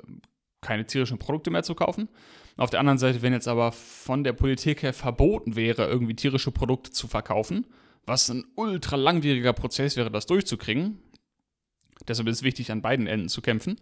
keine 0.62 0.86
tierischen 0.86 1.20
Produkte 1.20 1.52
mehr 1.52 1.64
zu 1.64 1.76
kaufen. 1.76 2.10
Auf 2.56 2.70
der 2.70 2.80
anderen 2.80 2.98
Seite, 2.98 3.22
wenn 3.22 3.34
jetzt 3.34 3.48
aber 3.48 3.72
von 3.72 4.24
der 4.24 4.34
Politik 4.34 4.82
her 4.82 4.94
verboten 4.94 5.56
wäre, 5.56 5.88
irgendwie 5.88 6.16
tierische 6.16 6.52
Produkte 6.52 6.92
zu 6.92 7.08
verkaufen, 7.08 7.68
was 8.06 8.30
ein 8.30 8.46
ultra 8.56 8.96
langwieriger 8.96 9.54
Prozess 9.54 9.96
wäre, 9.96 10.10
das 10.10 10.26
durchzukriegen, 10.26 11.00
deshalb 12.08 12.28
ist 12.30 12.38
es 12.38 12.44
wichtig, 12.44 12.72
an 12.72 12.82
beiden 12.82 13.06
Enden 13.06 13.30
zu 13.30 13.42
kämpfen, 13.42 13.80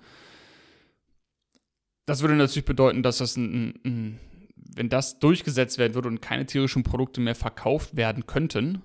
das 2.05 2.21
würde 2.21 2.35
natürlich 2.35 2.65
bedeuten, 2.65 3.03
dass 3.03 3.17
das 3.17 3.35
ein, 3.35 3.79
ein, 3.83 4.19
wenn 4.55 4.89
das 4.89 5.19
durchgesetzt 5.19 5.77
werden 5.77 5.95
würde 5.95 6.07
und 6.07 6.21
keine 6.21 6.45
tierischen 6.45 6.83
Produkte 6.83 7.21
mehr 7.21 7.35
verkauft 7.35 7.95
werden 7.95 8.27
könnten, 8.27 8.81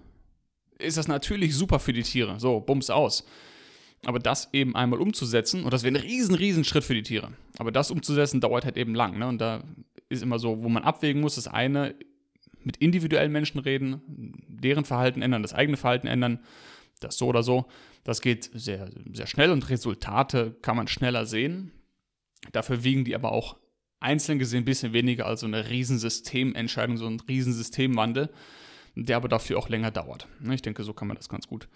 ist 0.78 0.96
das 0.96 1.08
natürlich 1.08 1.54
super 1.54 1.78
für 1.78 1.92
die 1.92 2.02
Tiere. 2.02 2.40
So, 2.40 2.60
bums 2.60 2.90
aus. 2.90 3.24
Aber 4.06 4.18
das 4.18 4.48
eben 4.52 4.74
einmal 4.76 5.00
umzusetzen, 5.00 5.64
und 5.64 5.72
das 5.72 5.82
wäre 5.82 5.94
ein 5.94 6.00
riesen, 6.00 6.34
riesen 6.34 6.64
Schritt 6.64 6.84
für 6.84 6.94
die 6.94 7.02
Tiere. 7.02 7.32
Aber 7.58 7.70
das 7.70 7.90
umzusetzen 7.90 8.40
dauert 8.40 8.64
halt 8.64 8.78
eben 8.78 8.94
lang. 8.94 9.18
Ne? 9.18 9.28
Und 9.28 9.38
da 9.38 9.62
ist 10.08 10.22
immer 10.22 10.38
so, 10.38 10.62
wo 10.62 10.68
man 10.70 10.84
abwägen 10.84 11.20
muss, 11.20 11.34
das 11.34 11.48
eine 11.48 11.94
mit 12.62 12.78
individuellen 12.78 13.32
Menschen 13.32 13.58
reden, 13.58 14.00
deren 14.48 14.84
Verhalten 14.84 15.22
ändern, 15.22 15.42
das 15.42 15.54
eigene 15.54 15.76
Verhalten 15.76 16.06
ändern, 16.06 16.40
das 17.00 17.16
so 17.16 17.26
oder 17.26 17.42
so. 17.42 17.66
Das 18.04 18.20
geht 18.20 18.50
sehr, 18.54 18.90
sehr 19.12 19.26
schnell 19.26 19.50
und 19.50 19.68
Resultate 19.68 20.56
kann 20.62 20.76
man 20.76 20.88
schneller 20.88 21.26
sehen. 21.26 21.72
Dafür 22.52 22.84
wiegen 22.84 23.04
die 23.04 23.14
aber 23.14 23.32
auch 23.32 23.56
einzeln 24.00 24.38
gesehen 24.38 24.62
ein 24.62 24.64
bisschen 24.64 24.92
weniger 24.92 25.26
als 25.26 25.40
so 25.40 25.46
eine 25.46 25.68
Riesensystementscheidung, 25.68 26.96
so 26.96 27.06
ein 27.06 27.20
Riesensystemwandel, 27.20 28.30
der 28.94 29.16
aber 29.16 29.28
dafür 29.28 29.58
auch 29.58 29.68
länger 29.68 29.90
dauert. 29.90 30.26
Ne, 30.40 30.54
ich 30.54 30.62
denke, 30.62 30.82
so 30.82 30.92
kann 30.92 31.08
man 31.08 31.16
das 31.16 31.28
ganz 31.28 31.46
gut 31.46 31.68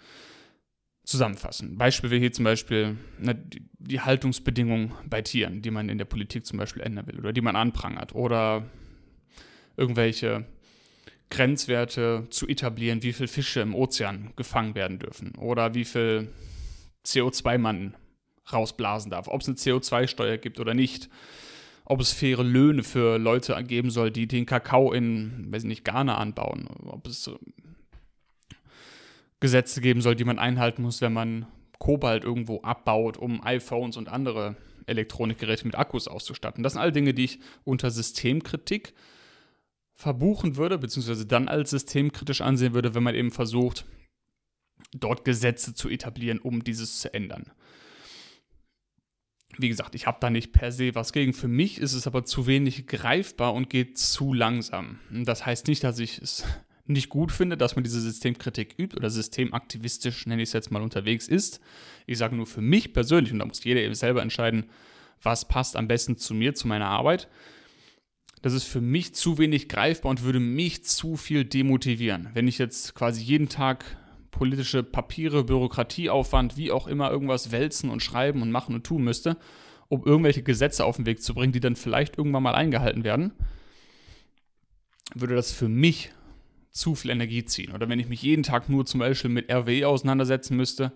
zusammenfassen. 1.05 1.77
Beispiel 1.77 2.09
wäre 2.09 2.19
hier 2.19 2.33
zum 2.33 2.45
Beispiel 2.45 2.97
ne, 3.19 3.35
die 3.77 4.01
Haltungsbedingungen 4.01 4.93
bei 5.07 5.21
Tieren, 5.21 5.61
die 5.61 5.69
man 5.69 5.87
in 5.87 5.99
der 5.99 6.05
Politik 6.05 6.45
zum 6.45 6.57
Beispiel 6.57 6.81
ändern 6.81 7.05
will 7.07 7.19
oder 7.19 7.31
die 7.31 7.41
man 7.41 7.55
anprangert 7.55 8.15
oder 8.15 8.65
irgendwelche 9.77 10.45
Grenzwerte 11.29 12.27
zu 12.29 12.47
etablieren, 12.47 13.03
wie 13.03 13.13
viele 13.13 13.27
Fische 13.27 13.61
im 13.61 13.75
Ozean 13.75 14.33
gefangen 14.35 14.73
werden 14.73 14.99
dürfen 14.99 15.35
oder 15.35 15.75
wie 15.75 15.85
viel 15.85 16.29
CO2 17.05 17.57
man 17.57 17.95
rausblasen 18.51 19.11
darf. 19.11 19.27
Ob 19.27 19.41
es 19.41 19.47
eine 19.47 19.57
CO2-Steuer 19.57 20.37
gibt 20.37 20.59
oder 20.59 20.73
nicht. 20.73 21.09
Ob 21.87 22.01
es 22.01 22.11
faire 22.11 22.43
Löhne 22.43 22.83
für 22.83 23.19
Leute 23.19 23.61
geben 23.63 23.91
soll, 23.91 24.09
die 24.09 24.27
den 24.27 24.45
Kakao 24.45 24.91
in, 24.91 25.51
weiß 25.51 25.65
nicht, 25.65 25.85
Ghana 25.85 26.17
anbauen. 26.17 26.67
Ob 26.87 27.07
es 27.07 27.29
Gesetze 29.39 29.81
geben 29.81 30.01
soll, 30.01 30.15
die 30.15 30.23
man 30.23 30.39
einhalten 30.39 30.81
muss, 30.81 31.01
wenn 31.01 31.13
man 31.13 31.45
Kobalt 31.77 32.23
irgendwo 32.23 32.61
abbaut, 32.61 33.17
um 33.17 33.43
iPhones 33.43 33.97
und 33.97 34.09
andere 34.09 34.55
Elektronikgeräte 34.87 35.65
mit 35.65 35.77
Akkus 35.77 36.07
auszustatten. 36.07 36.63
Das 36.63 36.73
sind 36.73 36.81
all 36.81 36.91
Dinge, 36.91 37.13
die 37.13 37.25
ich 37.25 37.39
unter 37.63 37.91
Systemkritik 37.91 38.93
verbuchen 39.93 40.57
würde, 40.57 40.77
beziehungsweise 40.77 41.25
dann 41.25 41.47
als 41.47 41.69
systemkritisch 41.69 42.41
ansehen 42.41 42.73
würde, 42.73 42.95
wenn 42.95 43.03
man 43.03 43.15
eben 43.15 43.31
versucht, 43.31 43.85
dort 44.93 45.25
Gesetze 45.25 45.73
zu 45.73 45.89
etablieren, 45.89 46.39
um 46.39 46.63
dieses 46.63 46.99
zu 46.99 47.13
ändern. 47.13 47.51
Wie 49.57 49.69
gesagt, 49.69 49.95
ich 49.95 50.07
habe 50.07 50.17
da 50.19 50.29
nicht 50.29 50.51
per 50.51 50.71
se 50.71 50.95
was 50.95 51.13
gegen. 51.13 51.33
Für 51.33 51.47
mich 51.47 51.79
ist 51.79 51.93
es 51.93 52.07
aber 52.07 52.25
zu 52.25 52.47
wenig 52.47 52.87
greifbar 52.87 53.53
und 53.53 53.69
geht 53.69 53.97
zu 53.97 54.33
langsam. 54.33 54.99
Das 55.11 55.45
heißt 55.45 55.67
nicht, 55.67 55.83
dass 55.83 55.99
ich 55.99 56.19
es 56.19 56.43
nicht 56.87 57.09
gut 57.09 57.31
finde, 57.31 57.57
dass 57.57 57.75
man 57.75 57.83
diese 57.83 58.01
Systemkritik 58.01 58.75
übt 58.77 58.95
oder 58.95 59.09
systemaktivistisch, 59.09 60.27
nenne 60.27 60.41
ich 60.41 60.49
es 60.49 60.53
jetzt 60.53 60.71
mal, 60.71 60.81
unterwegs 60.81 61.27
ist. 61.27 61.59
Ich 62.05 62.17
sage 62.17 62.35
nur 62.35 62.45
für 62.45 62.61
mich 62.61 62.93
persönlich, 62.93 63.33
und 63.33 63.39
da 63.39 63.45
muss 63.45 63.63
jeder 63.63 63.81
eben 63.81 63.95
selber 63.95 64.21
entscheiden, 64.21 64.65
was 65.21 65.47
passt 65.47 65.75
am 65.75 65.87
besten 65.87 66.17
zu 66.17 66.33
mir, 66.33 66.53
zu 66.53 66.67
meiner 66.67 66.87
Arbeit. 66.87 67.27
Das 68.41 68.53
ist 68.53 68.65
für 68.65 68.81
mich 68.81 69.15
zu 69.15 69.39
wenig 69.39 69.69
greifbar 69.69 70.11
und 70.11 70.21
würde 70.21 70.39
mich 70.39 70.83
zu 70.83 71.15
viel 71.15 71.45
demotivieren. 71.45 72.29
Wenn 72.33 72.47
ich 72.47 72.59
jetzt 72.59 72.93
quasi 72.93 73.23
jeden 73.23 73.49
Tag 73.49 73.97
politische 74.35 74.83
Papiere, 74.83 75.43
Bürokratieaufwand, 75.43 76.57
wie 76.57 76.71
auch 76.71 76.87
immer, 76.87 77.09
irgendwas 77.09 77.51
wälzen 77.51 77.89
und 77.89 78.03
schreiben 78.03 78.41
und 78.41 78.51
machen 78.51 78.75
und 78.75 78.85
tun 78.85 79.03
müsste, 79.03 79.37
um 79.87 80.05
irgendwelche 80.05 80.43
Gesetze 80.43 80.85
auf 80.85 80.97
den 80.97 81.05
Weg 81.05 81.23
zu 81.23 81.33
bringen, 81.33 81.53
die 81.53 81.59
dann 81.61 81.75
vielleicht 81.75 82.17
irgendwann 82.17 82.43
mal 82.43 82.53
eingehalten 82.53 83.03
werden, 83.03 83.31
würde 85.13 85.35
das 85.35 85.51
für 85.51 85.69
mich 85.69 86.11
zu 86.69 86.95
viel 86.95 87.11
Energie 87.11 87.45
ziehen. 87.45 87.71
Oder 87.71 87.87
wenn 87.87 87.99
ich 87.99 88.09
mich 88.09 88.21
jeden 88.21 88.43
Tag 88.43 88.67
nur 88.67 88.85
zum 88.85 88.99
Beispiel 88.99 89.31
mit 89.31 89.49
RWE 89.49 89.87
auseinandersetzen 89.87 90.57
müsste, 90.57 90.91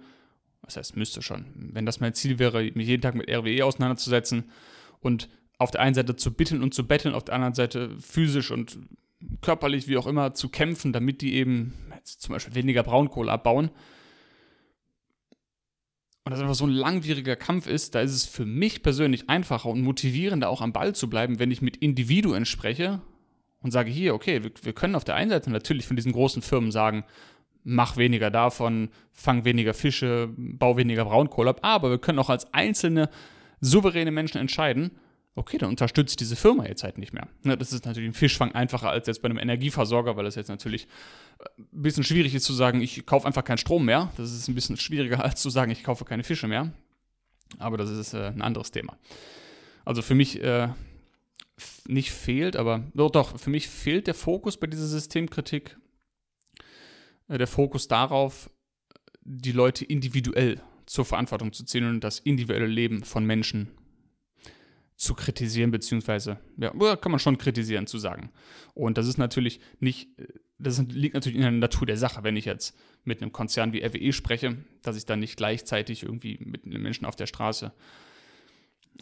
was 0.62 0.76
heißt 0.76 0.98
müsste 0.98 1.22
schon, 1.22 1.46
wenn 1.56 1.86
das 1.86 2.02
mein 2.02 2.14
Ziel 2.14 2.38
wäre, 2.40 2.70
mich 2.74 2.88
jeden 2.88 3.02
Tag 3.02 3.16
mit 3.16 3.30
RWE 3.30 3.64
auseinanderzusetzen 3.64 4.52
und 5.00 5.30
auf 5.58 5.72
der 5.72 5.82
einen 5.82 5.96
Seite 5.96 6.18
zu 6.18 6.34
bitten 6.34 6.62
und 6.62 6.74
zu 6.74 6.86
betteln, 6.86 7.16
auf 7.16 7.24
der 7.24 7.36
anderen 7.36 7.54
Seite 7.54 7.92
physisch 8.00 8.52
und 8.52 8.80
körperlich, 9.42 9.88
wie 9.88 9.98
auch 9.98 10.08
immer, 10.08 10.34
zu 10.34 10.50
kämpfen, 10.50 10.92
damit 10.92 11.22
die 11.22 11.36
eben 11.36 11.74
zum 12.04 12.34
Beispiel 12.34 12.56
weniger 12.56 12.84
Braunkohle 12.84 13.32
abbauen. 13.32 13.70
Und 16.24 16.32
das 16.32 16.42
einfach 16.42 16.56
so 16.56 16.68
ein 16.68 16.72
langwieriger 16.72 17.36
Kampf 17.36 17.66
ist, 17.66 17.96
da 17.96 18.02
ist 18.02 18.14
es 18.14 18.26
für 18.26 18.46
mich 18.46 18.84
persönlich 18.84 19.30
einfacher 19.30 19.70
und 19.70 19.82
motivierender 19.82 20.50
auch 20.50 20.62
am 20.62 20.74
Ball 20.74 20.94
zu 20.94 21.10
bleiben, 21.10 21.40
wenn 21.40 21.50
ich 21.50 21.62
mit 21.62 21.78
Individuen 21.78 22.46
spreche 22.46 23.02
und 23.62 23.72
sage 23.72 23.90
hier, 23.90 24.14
okay, 24.14 24.44
wir, 24.44 24.52
wir 24.62 24.74
können 24.74 24.96
auf 24.96 25.04
der 25.04 25.16
einen 25.16 25.32
Seite 25.32 25.50
natürlich 25.50 25.88
von 25.88 25.96
diesen 25.96 26.12
großen 26.12 26.42
Firmen 26.42 26.72
sagen, 26.72 27.04
mach 27.64 27.98
weniger 27.98 28.32
davon, 28.32 28.90
fang 29.12 29.46
weniger 29.46 29.74
Fische, 29.74 30.30
bau 30.38 30.78
weniger 30.78 31.06
Braunkohle 31.06 31.50
ab, 31.50 31.60
aber 31.62 31.90
wir 31.90 31.98
können 31.98 32.20
auch 32.20 32.30
als 32.30 32.54
einzelne 32.54 33.10
souveräne 33.62 34.12
Menschen 34.12 34.38
entscheiden, 34.38 34.92
okay, 35.36 35.58
dann 35.58 35.70
unterstützt 35.70 36.20
diese 36.20 36.36
Firma 36.36 36.66
jetzt 36.66 36.84
halt 36.84 36.98
nicht 36.98 37.14
mehr. 37.14 37.28
Ne, 37.44 37.58
das 37.58 37.72
ist 37.72 37.86
natürlich 37.86 38.08
im 38.08 38.14
Fischfang 38.14 38.52
einfacher 38.54 38.90
als 38.90 39.08
jetzt 39.08 39.22
bei 39.22 39.30
einem 39.30 39.38
Energieversorger, 39.38 40.18
weil 40.18 40.26
es 40.26 40.36
jetzt 40.36 40.50
natürlich 40.50 40.88
äh, 41.40 41.46
ein 41.58 41.82
bisschen 41.82 42.04
schwierig 42.04 42.36
ist 42.36 42.44
zu 42.44 42.54
sagen, 42.54 42.82
ich 42.82 43.06
kaufe 43.06 43.28
einfach 43.28 43.44
keinen 43.44 43.58
Strom 43.58 43.86
mehr. 43.86 44.12
Das 44.18 44.32
ist 44.32 44.48
ein 44.48 44.56
bisschen 44.56 44.78
schwieriger 44.78 45.24
als 45.24 45.42
zu 45.42 45.50
sagen, 45.50 45.72
ich 45.72 45.84
kaufe 45.84 46.06
keine 46.06 46.24
Fische 46.24 46.48
mehr. 46.48 46.74
Aber 47.58 47.78
das 47.78 47.90
ist 47.90 48.14
äh, 48.14 48.28
ein 48.28 48.42
anderes 48.42 48.72
Thema. 48.72 48.98
Also 49.86 50.02
für 50.02 50.16
mich 50.16 50.42
äh, 50.44 50.70
nicht 51.88 52.12
fehlt, 52.12 52.56
aber 52.56 52.84
doch, 52.94 53.12
doch, 53.12 53.40
für 53.40 53.50
mich 53.50 53.68
fehlt 53.68 54.08
der 54.08 54.14
Fokus 54.14 54.58
bei 54.58 54.68
dieser 54.68 54.86
Systemkritik, 54.86 55.78
äh, 57.28 57.38
der 57.38 57.48
Fokus 57.48 57.88
darauf, 57.88 58.50
die 59.22 59.52
Leute 59.52 59.86
individuell 59.86 60.62
zur 60.86 61.06
Verantwortung 61.06 61.54
zu 61.54 61.64
ziehen 61.64 61.88
und 61.88 62.04
das 62.04 62.20
individuelle 62.20 62.68
Leben 62.68 63.04
von 63.04 63.26
Menschen 63.26 63.70
zu 65.00 65.14
kritisieren, 65.14 65.72
beziehungsweise, 65.72 66.40
ja, 66.58 66.72
kann 66.98 67.14
man 67.14 67.20
schon 67.20 67.38
kritisieren 67.38 67.88
zu 67.88 67.98
sagen. 67.98 68.32
Und 68.74 68.98
das 68.98 69.08
ist 69.08 69.18
natürlich 69.18 69.62
nicht, 69.80 70.10
das 70.58 70.78
liegt 70.80 71.14
natürlich 71.14 71.38
in 71.38 71.44
der 71.44 71.52
Natur 71.52 71.88
der 71.88 71.96
Sache, 71.96 72.26
wenn 72.26 72.36
ich 72.36 72.44
jetzt 72.44 72.78
mit 73.06 73.22
einem 73.22 73.32
Konzern 73.32 73.72
wie 73.72 73.82
RWE 73.82 74.12
spreche, 74.12 74.58
dass 74.82 74.98
ich 74.98 75.06
dann 75.06 75.22
nicht 75.22 75.38
gleichzeitig 75.38 76.04
irgendwie 76.04 76.38
mit 76.42 76.66
einem 76.66 76.82
Menschen 76.82 77.06
auf 77.06 77.16
der 77.16 77.28
Straße 77.28 77.72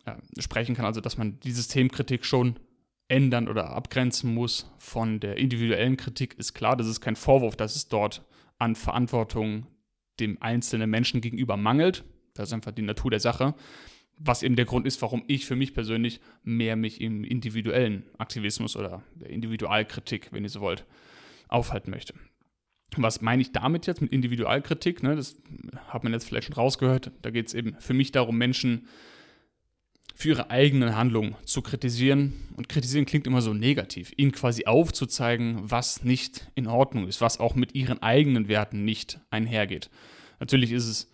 äh, 0.06 0.14
sprechen 0.40 0.76
kann. 0.76 0.86
Also, 0.86 1.02
dass 1.02 1.18
man 1.18 1.40
die 1.40 1.52
Systemkritik 1.52 2.26
schon 2.26 2.60
ändern 3.08 3.48
oder 3.48 3.72
abgrenzen 3.72 4.36
muss 4.36 4.72
von 4.78 5.20
der 5.20 5.38
individuellen 5.38 5.98
Kritik, 5.98 6.36
ist 6.38 6.54
klar. 6.54 6.78
Das 6.78 6.86
ist 6.86 7.02
kein 7.02 7.16
Vorwurf, 7.16 7.56
dass 7.56 7.76
es 7.76 7.88
dort 7.88 8.24
an 8.60 8.76
Verantwortung 8.76 9.66
dem 10.20 10.40
einzelnen 10.44 10.92
Menschen 10.92 11.22
gegenüber 11.22 11.58
mangelt. 11.58 12.04
Das 12.36 12.50
ist 12.50 12.54
einfach 12.54 12.72
die 12.72 12.84
Natur 12.84 13.10
der 13.10 13.20
Sache 13.20 13.56
was 14.18 14.44
eben 14.44 14.56
der 14.56 14.66
Grund 14.66 14.88
ist, 14.88 15.02
warum 15.02 15.24
ich 15.28 15.46
für 15.46 15.56
mich 15.56 15.74
persönlich 15.74 16.20
mehr 16.44 16.76
mich 16.76 17.02
im 17.02 17.24
individuellen 17.24 18.04
Aktivismus 18.18 18.76
oder 18.76 19.04
der 19.16 19.30
Individualkritik, 19.30 20.30
wenn 20.32 20.44
ihr 20.44 20.50
so 20.50 20.62
wollt, 20.62 20.86
aufhalten 21.48 21.92
möchte. 21.92 22.14
Was 22.96 23.22
meine 23.22 23.42
ich 23.42 23.52
damit 23.52 23.86
jetzt 23.86 24.02
mit 24.02 24.12
Individualkritik? 24.12 25.04
Ne, 25.04 25.16
das 25.16 25.38
hat 25.88 26.04
man 26.04 26.14
jetzt 26.14 26.26
vielleicht 26.26 26.48
schon 26.48 26.56
rausgehört. 26.56 27.12
Da 27.22 27.30
geht 27.30 27.48
es 27.48 27.54
eben 27.54 27.76
für 27.80 27.94
mich 27.94 28.12
darum, 28.12 28.38
Menschen 28.38 28.88
für 30.16 30.30
ihre 30.30 30.50
eigenen 30.50 30.96
Handlungen 30.96 31.36
zu 31.46 31.62
kritisieren. 31.62 32.34
Und 32.56 32.70
kritisieren 32.70 33.06
klingt 33.06 33.28
immer 33.28 33.42
so 33.42 33.54
negativ. 33.54 34.14
Ihnen 34.18 34.32
quasi 34.32 34.66
aufzuzeigen, 34.66 35.70
was 35.70 36.04
nicht 36.04 36.50
in 36.56 36.66
Ordnung 36.66 37.08
ist, 37.08 37.22
was 37.22 37.40
auch 37.40 37.54
mit 37.54 37.76
ihren 37.76 38.02
eigenen 38.02 38.48
Werten 38.48 38.84
nicht 38.84 39.20
einhergeht. 39.30 39.92
Natürlich 40.40 40.72
ist 40.72 40.88
es 40.88 41.12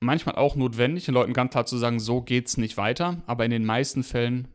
manchmal 0.00 0.36
auch 0.36 0.56
notwendig, 0.56 1.04
den 1.06 1.14
Leuten 1.14 1.32
ganz 1.32 1.52
klar 1.52 1.66
zu 1.66 1.78
sagen, 1.78 2.00
so 2.00 2.20
geht's 2.20 2.56
nicht 2.56 2.76
weiter, 2.76 3.22
aber 3.26 3.44
in 3.44 3.50
den 3.50 3.64
meisten 3.64 4.02
Fällen 4.02 4.48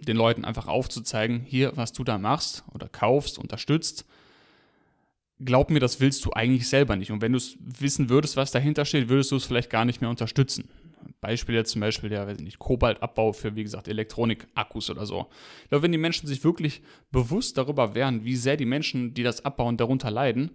den 0.00 0.16
Leuten 0.16 0.44
einfach 0.44 0.66
aufzuzeigen, 0.66 1.40
hier, 1.46 1.72
was 1.76 1.92
du 1.92 2.04
da 2.04 2.18
machst 2.18 2.64
oder 2.72 2.88
kaufst, 2.88 3.38
unterstützt, 3.38 4.06
glaub 5.38 5.70
mir, 5.70 5.80
das 5.80 6.00
willst 6.00 6.24
du 6.24 6.32
eigentlich 6.32 6.68
selber 6.68 6.96
nicht. 6.96 7.10
Und 7.10 7.22
wenn 7.22 7.32
du 7.32 7.38
es 7.38 7.56
wissen 7.60 8.08
würdest, 8.08 8.36
was 8.36 8.50
dahinter 8.50 8.84
steht, 8.84 9.08
würdest 9.08 9.30
du 9.30 9.36
es 9.36 9.44
vielleicht 9.44 9.70
gar 9.70 9.84
nicht 9.84 10.00
mehr 10.00 10.10
unterstützen. 10.10 10.68
Beispiel 11.20 11.54
jetzt 11.54 11.70
zum 11.70 11.80
Beispiel 11.80 12.10
der, 12.10 12.26
weiß 12.26 12.38
ich 12.38 12.44
nicht, 12.44 12.58
Kobaltabbau 12.58 13.32
für, 13.32 13.54
wie 13.54 13.62
gesagt, 13.62 13.88
Elektronikakkus 13.88 14.90
oder 14.90 15.06
so. 15.06 15.26
Ich 15.62 15.68
glaube, 15.68 15.82
wenn 15.82 15.92
die 15.92 15.98
Menschen 15.98 16.26
sich 16.26 16.44
wirklich 16.44 16.82
bewusst 17.10 17.58
darüber 17.58 17.94
wären, 17.94 18.24
wie 18.24 18.36
sehr 18.36 18.56
die 18.56 18.66
Menschen, 18.66 19.14
die 19.14 19.22
das 19.22 19.44
abbauen, 19.44 19.76
darunter 19.76 20.10
leiden, 20.10 20.50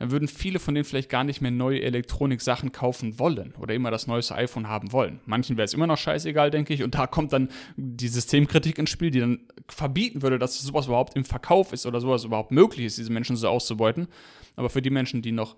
dann 0.00 0.10
würden 0.10 0.28
viele 0.28 0.58
von 0.58 0.74
denen 0.74 0.86
vielleicht 0.86 1.10
gar 1.10 1.24
nicht 1.24 1.42
mehr 1.42 1.50
neue 1.50 1.82
Elektronik-Sachen 1.82 2.72
kaufen 2.72 3.18
wollen 3.18 3.52
oder 3.58 3.74
immer 3.74 3.90
das 3.90 4.06
neueste 4.06 4.34
iPhone 4.34 4.66
haben 4.66 4.92
wollen. 4.92 5.20
Manchen 5.26 5.58
wäre 5.58 5.66
es 5.66 5.74
immer 5.74 5.86
noch 5.86 5.98
scheißegal, 5.98 6.50
denke 6.50 6.72
ich. 6.72 6.82
Und 6.82 6.94
da 6.94 7.06
kommt 7.06 7.34
dann 7.34 7.50
die 7.76 8.08
Systemkritik 8.08 8.78
ins 8.78 8.88
Spiel, 8.88 9.10
die 9.10 9.20
dann 9.20 9.40
verbieten 9.68 10.22
würde, 10.22 10.38
dass 10.38 10.58
sowas 10.58 10.86
überhaupt 10.86 11.16
im 11.16 11.26
Verkauf 11.26 11.74
ist 11.74 11.84
oder 11.84 12.00
sowas 12.00 12.24
überhaupt 12.24 12.50
möglich 12.50 12.86
ist, 12.86 12.96
diese 12.96 13.12
Menschen 13.12 13.36
so 13.36 13.46
auszubeuten. 13.46 14.08
Aber 14.56 14.70
für 14.70 14.80
die 14.80 14.88
Menschen, 14.88 15.20
die 15.20 15.32
noch 15.32 15.54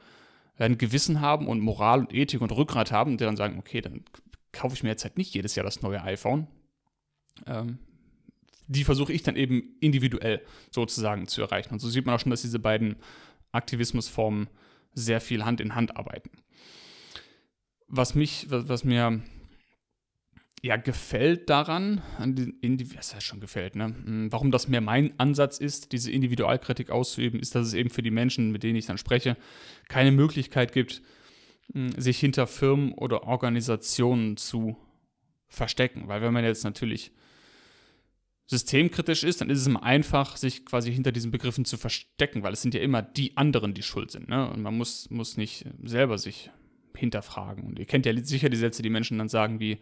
ein 0.58 0.76
Gewissen 0.76 1.20
haben 1.20 1.46
und 1.46 1.60
Moral 1.60 2.00
und 2.00 2.12
Ethik 2.12 2.40
und 2.40 2.50
Rückgrat 2.50 2.90
haben, 2.90 3.18
die 3.18 3.24
dann 3.24 3.36
sagen, 3.36 3.60
okay, 3.60 3.80
dann 3.80 4.02
kaufe 4.50 4.74
ich 4.74 4.82
mir 4.82 4.88
jetzt 4.88 5.04
halt 5.04 5.18
nicht 5.18 5.32
jedes 5.32 5.54
Jahr 5.54 5.64
das 5.64 5.82
neue 5.82 6.02
iPhone. 6.02 6.48
Ähm, 7.46 7.78
die 8.66 8.82
versuche 8.82 9.12
ich 9.12 9.22
dann 9.22 9.36
eben 9.36 9.76
individuell 9.78 10.42
sozusagen 10.72 11.28
zu 11.28 11.42
erreichen. 11.42 11.74
Und 11.74 11.78
so 11.78 11.88
sieht 11.88 12.06
man 12.06 12.16
auch 12.16 12.20
schon, 12.20 12.30
dass 12.30 12.42
diese 12.42 12.58
beiden 12.58 12.96
Aktivismusformen 13.52 14.48
sehr 14.94 15.20
viel 15.20 15.44
Hand 15.44 15.60
in 15.60 15.74
Hand 15.74 15.96
arbeiten. 15.96 16.30
Was 17.88 18.14
mich, 18.14 18.46
was, 18.50 18.68
was 18.68 18.84
mir 18.84 19.22
ja 20.62 20.76
gefällt 20.76 21.50
daran, 21.50 22.02
an 22.18 22.36
die, 22.36 22.96
was 22.96 23.14
heißt 23.14 23.26
schon 23.26 23.40
gefällt, 23.40 23.74
ne? 23.74 23.86
Hm, 23.86 24.32
warum 24.32 24.50
das 24.50 24.68
mehr 24.68 24.80
mein 24.80 25.18
Ansatz 25.18 25.58
ist, 25.58 25.92
diese 25.92 26.12
Individualkritik 26.12 26.90
auszuüben, 26.90 27.40
ist, 27.40 27.54
dass 27.54 27.66
es 27.66 27.74
eben 27.74 27.90
für 27.90 28.02
die 28.02 28.12
Menschen, 28.12 28.52
mit 28.52 28.62
denen 28.62 28.76
ich 28.76 28.86
dann 28.86 28.98
spreche, 28.98 29.36
keine 29.88 30.12
Möglichkeit 30.12 30.72
gibt, 30.72 31.02
hm, 31.72 31.90
sich 32.00 32.18
hinter 32.18 32.46
Firmen 32.46 32.92
oder 32.92 33.24
Organisationen 33.24 34.36
zu 34.36 34.76
verstecken. 35.48 36.06
Weil 36.06 36.22
wenn 36.22 36.32
man 36.32 36.44
jetzt 36.44 36.64
natürlich 36.64 37.12
systemkritisch 38.52 39.24
ist, 39.24 39.40
dann 39.40 39.48
ist 39.48 39.60
es 39.60 39.66
immer 39.66 39.82
einfach, 39.82 40.36
sich 40.36 40.66
quasi 40.66 40.92
hinter 40.92 41.10
diesen 41.10 41.30
Begriffen 41.30 41.64
zu 41.64 41.78
verstecken, 41.78 42.42
weil 42.42 42.52
es 42.52 42.60
sind 42.60 42.74
ja 42.74 42.80
immer 42.80 43.00
die 43.00 43.34
anderen, 43.38 43.72
die 43.72 43.82
schuld 43.82 44.10
sind. 44.10 44.28
Ne? 44.28 44.50
Und 44.50 44.60
man 44.60 44.76
muss, 44.76 45.08
muss 45.10 45.38
nicht 45.38 45.64
selber 45.82 46.18
sich 46.18 46.50
hinterfragen. 46.94 47.64
Und 47.64 47.78
ihr 47.78 47.86
kennt 47.86 48.04
ja 48.04 48.12
sicher 48.22 48.50
die 48.50 48.58
Sätze, 48.58 48.82
die 48.82 48.90
Menschen 48.90 49.16
dann 49.16 49.30
sagen 49.30 49.58
wie, 49.58 49.78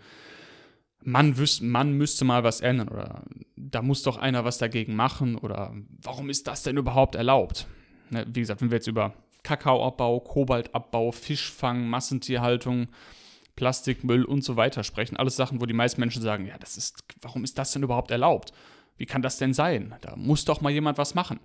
man, 1.02 1.36
wüs 1.36 1.60
man 1.60 1.94
müsste 1.94 2.24
mal 2.24 2.44
was 2.44 2.60
ändern 2.60 2.88
oder 2.88 3.24
da 3.56 3.82
muss 3.82 4.04
doch 4.04 4.18
einer 4.18 4.44
was 4.44 4.58
dagegen 4.58 4.94
machen 4.94 5.34
oder 5.34 5.74
warum 6.00 6.30
ist 6.30 6.46
das 6.46 6.62
denn 6.62 6.76
überhaupt 6.76 7.16
erlaubt? 7.16 7.66
Ne? 8.10 8.24
Wie 8.32 8.40
gesagt, 8.40 8.60
wenn 8.60 8.70
wir 8.70 8.76
jetzt 8.76 8.86
über 8.86 9.14
Kakaoabbau, 9.42 10.20
Kobaltabbau, 10.20 11.10
Fischfang, 11.10 11.88
Massentierhaltung, 11.88 12.86
Plastikmüll 13.56 14.24
und 14.24 14.42
so 14.42 14.56
weiter 14.56 14.84
sprechen. 14.84 15.16
Alles 15.16 15.36
Sachen, 15.36 15.60
wo 15.60 15.66
die 15.66 15.74
meisten 15.74 16.00
Menschen 16.00 16.22
sagen, 16.22 16.46
ja, 16.46 16.58
das 16.58 16.76
ist, 16.76 17.04
warum 17.20 17.44
ist 17.44 17.58
das 17.58 17.72
denn 17.72 17.82
überhaupt 17.82 18.10
erlaubt? 18.10 18.52
Wie 18.96 19.06
kann 19.06 19.22
das 19.22 19.38
denn 19.38 19.54
sein? 19.54 19.94
Da 20.00 20.16
muss 20.16 20.44
doch 20.44 20.60
mal 20.60 20.70
jemand 20.70 20.98
was 20.98 21.14
machen. 21.14 21.40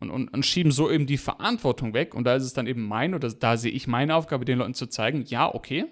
Und, 0.00 0.10
und, 0.10 0.28
und 0.28 0.46
schieben 0.46 0.70
so 0.70 0.90
eben 0.90 1.06
die 1.06 1.18
Verantwortung 1.18 1.94
weg. 1.94 2.14
Und 2.14 2.24
da 2.24 2.36
ist 2.36 2.44
es 2.44 2.52
dann 2.52 2.66
eben 2.66 2.86
mein, 2.86 3.14
oder 3.14 3.28
da 3.30 3.56
sehe 3.56 3.72
ich 3.72 3.86
meine 3.86 4.14
Aufgabe, 4.14 4.44
den 4.44 4.58
Leuten 4.58 4.74
zu 4.74 4.86
zeigen, 4.86 5.24
ja, 5.26 5.52
okay, 5.52 5.86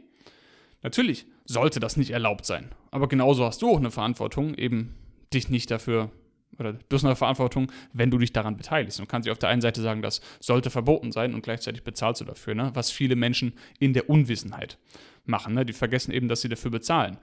natürlich 0.83 1.27
sollte 1.45 1.81
das 1.81 1.97
nicht 1.97 2.11
erlaubt 2.11 2.47
sein. 2.47 2.71
Aber 2.91 3.09
genauso 3.09 3.45
hast 3.45 3.63
du 3.63 3.71
auch 3.71 3.79
eine 3.79 3.91
Verantwortung, 3.91 4.55
eben 4.55 4.95
dich 5.33 5.49
nicht 5.49 5.71
dafür 5.71 6.11
oder 6.59 6.73
du 6.73 6.97
hast 6.97 7.05
eine 7.05 7.17
Verantwortung, 7.17 7.71
wenn 7.93 8.11
du 8.11 8.19
dich 8.19 8.33
daran 8.33 8.57
beteiligst. 8.57 8.99
Du 8.99 9.07
kannst 9.07 9.29
auf 9.29 9.39
der 9.39 9.49
einen 9.49 9.61
Seite 9.61 9.83
sagen, 9.83 10.03
das 10.03 10.21
sollte 10.41 10.71
verboten 10.71 11.13
sein 11.13 11.35
und 11.35 11.43
gleichzeitig 11.43 11.83
bezahlst 11.83 12.21
du 12.21 12.25
dafür, 12.25 12.55
ne? 12.55 12.71
was 12.75 12.91
viele 12.91 13.17
Menschen 13.17 13.55
in 13.79 13.93
der 13.93 14.09
Unwissenheit 14.09 14.79
machen. 15.25 15.55
Ne? 15.55 15.65
Die 15.65 15.73
vergessen 15.73 16.13
eben, 16.13 16.29
dass 16.29 16.41
sie 16.41 16.49
dafür 16.49 16.71
bezahlen. 16.71 17.19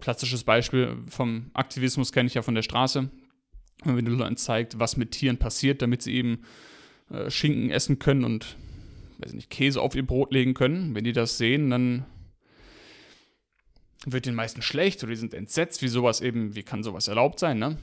Klassisches 0.00 0.44
Beispiel 0.44 0.96
vom 1.08 1.50
Aktivismus 1.54 2.12
kenne 2.12 2.26
ich 2.26 2.34
ja 2.34 2.42
von 2.42 2.54
der 2.54 2.62
Straße. 2.62 3.10
Wenn 3.84 3.94
man 3.94 4.04
den 4.04 4.14
Leuten 4.14 4.36
zeigt, 4.36 4.78
was 4.78 4.96
mit 4.96 5.12
Tieren 5.12 5.38
passiert, 5.38 5.82
damit 5.82 6.02
sie 6.02 6.14
eben 6.14 6.44
äh, 7.10 7.30
Schinken 7.30 7.70
essen 7.70 7.98
können 7.98 8.24
und 8.24 8.56
weiß 9.18 9.32
nicht, 9.32 9.50
Käse 9.50 9.80
auf 9.80 9.94
ihr 9.94 10.06
Brot 10.06 10.32
legen 10.32 10.54
können. 10.54 10.94
Wenn 10.94 11.04
die 11.04 11.12
das 11.12 11.38
sehen, 11.38 11.70
dann 11.70 12.04
wird 14.06 14.26
den 14.26 14.34
meisten 14.34 14.62
schlecht 14.62 15.02
oder 15.02 15.10
die 15.10 15.18
sind 15.18 15.34
entsetzt, 15.34 15.82
wie 15.82 15.88
sowas 15.88 16.20
eben, 16.20 16.54
wie 16.54 16.62
kann 16.62 16.82
sowas 16.82 17.08
erlaubt 17.08 17.38
sein, 17.38 17.58
ne? 17.58 17.78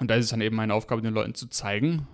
Und 0.00 0.08
da 0.08 0.14
ist 0.16 0.24
es 0.24 0.30
dann 0.30 0.40
eben 0.40 0.56
meine 0.56 0.74
Aufgabe, 0.74 1.02
den 1.02 1.14
Leuten 1.14 1.34
zu 1.34 1.48
zeigen, 1.48 2.06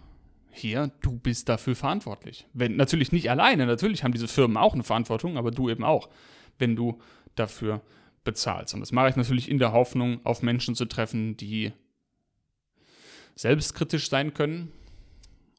hier, 0.52 0.90
du 1.00 1.12
bist 1.12 1.49
dafür 1.49 1.76
verantwortlich. 1.76 2.46
Wenn, 2.52 2.76
natürlich 2.76 3.12
nicht 3.12 3.30
alleine, 3.30 3.66
natürlich 3.66 4.04
haben 4.04 4.12
diese 4.12 4.28
Firmen 4.28 4.56
auch 4.56 4.75
eine 4.75 4.82
Verantwortung, 4.82 5.37
aber 5.37 5.50
du 5.50 5.70
eben 5.70 5.84
auch, 5.84 6.10
wenn 6.58 6.76
du 6.76 7.00
dafür 7.37 7.82
bezahlst. 8.25 8.75
Und 8.75 8.80
das 8.80 8.92
mache 8.92 9.08
ich 9.08 9.16
natürlich 9.16 9.49
in 9.49 9.58
der 9.58 9.72
Hoffnung, 9.72 10.20
auf 10.25 10.42
Menschen 10.42 10.75
zu 10.75 10.84
treffen, 10.87 11.37
die 11.37 11.72
selbstkritisch 13.34 14.10
sein 14.10 14.34
können 14.34 14.72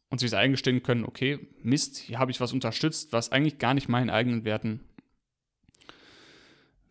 und 0.09 0.19
sich 0.19 0.35
eingestehen 0.35 0.83
können, 0.83 1.05
okay, 1.05 1.39
Mist, 1.63 1.97
hier 1.97 2.19
habe 2.19 2.31
ich 2.31 2.41
was 2.41 2.53
unterstützt, 2.53 3.13
was 3.13 3.31
eigentlich 3.31 3.57
gar 3.57 3.73
nicht 3.73 3.89
meinen 3.89 4.09
eigenen 4.09 4.43
Werten 4.43 4.81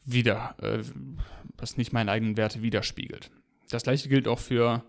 wieder, 0.04 0.56
äh, 0.60 0.82
was 1.56 1.76
nicht 1.76 1.92
meinen 1.92 2.08
eigenen 2.08 2.36
Werte 2.36 2.62
widerspiegelt. 2.62 3.30
Das 3.68 3.84
gleiche 3.84 4.08
gilt 4.08 4.26
auch 4.26 4.38
für 4.38 4.82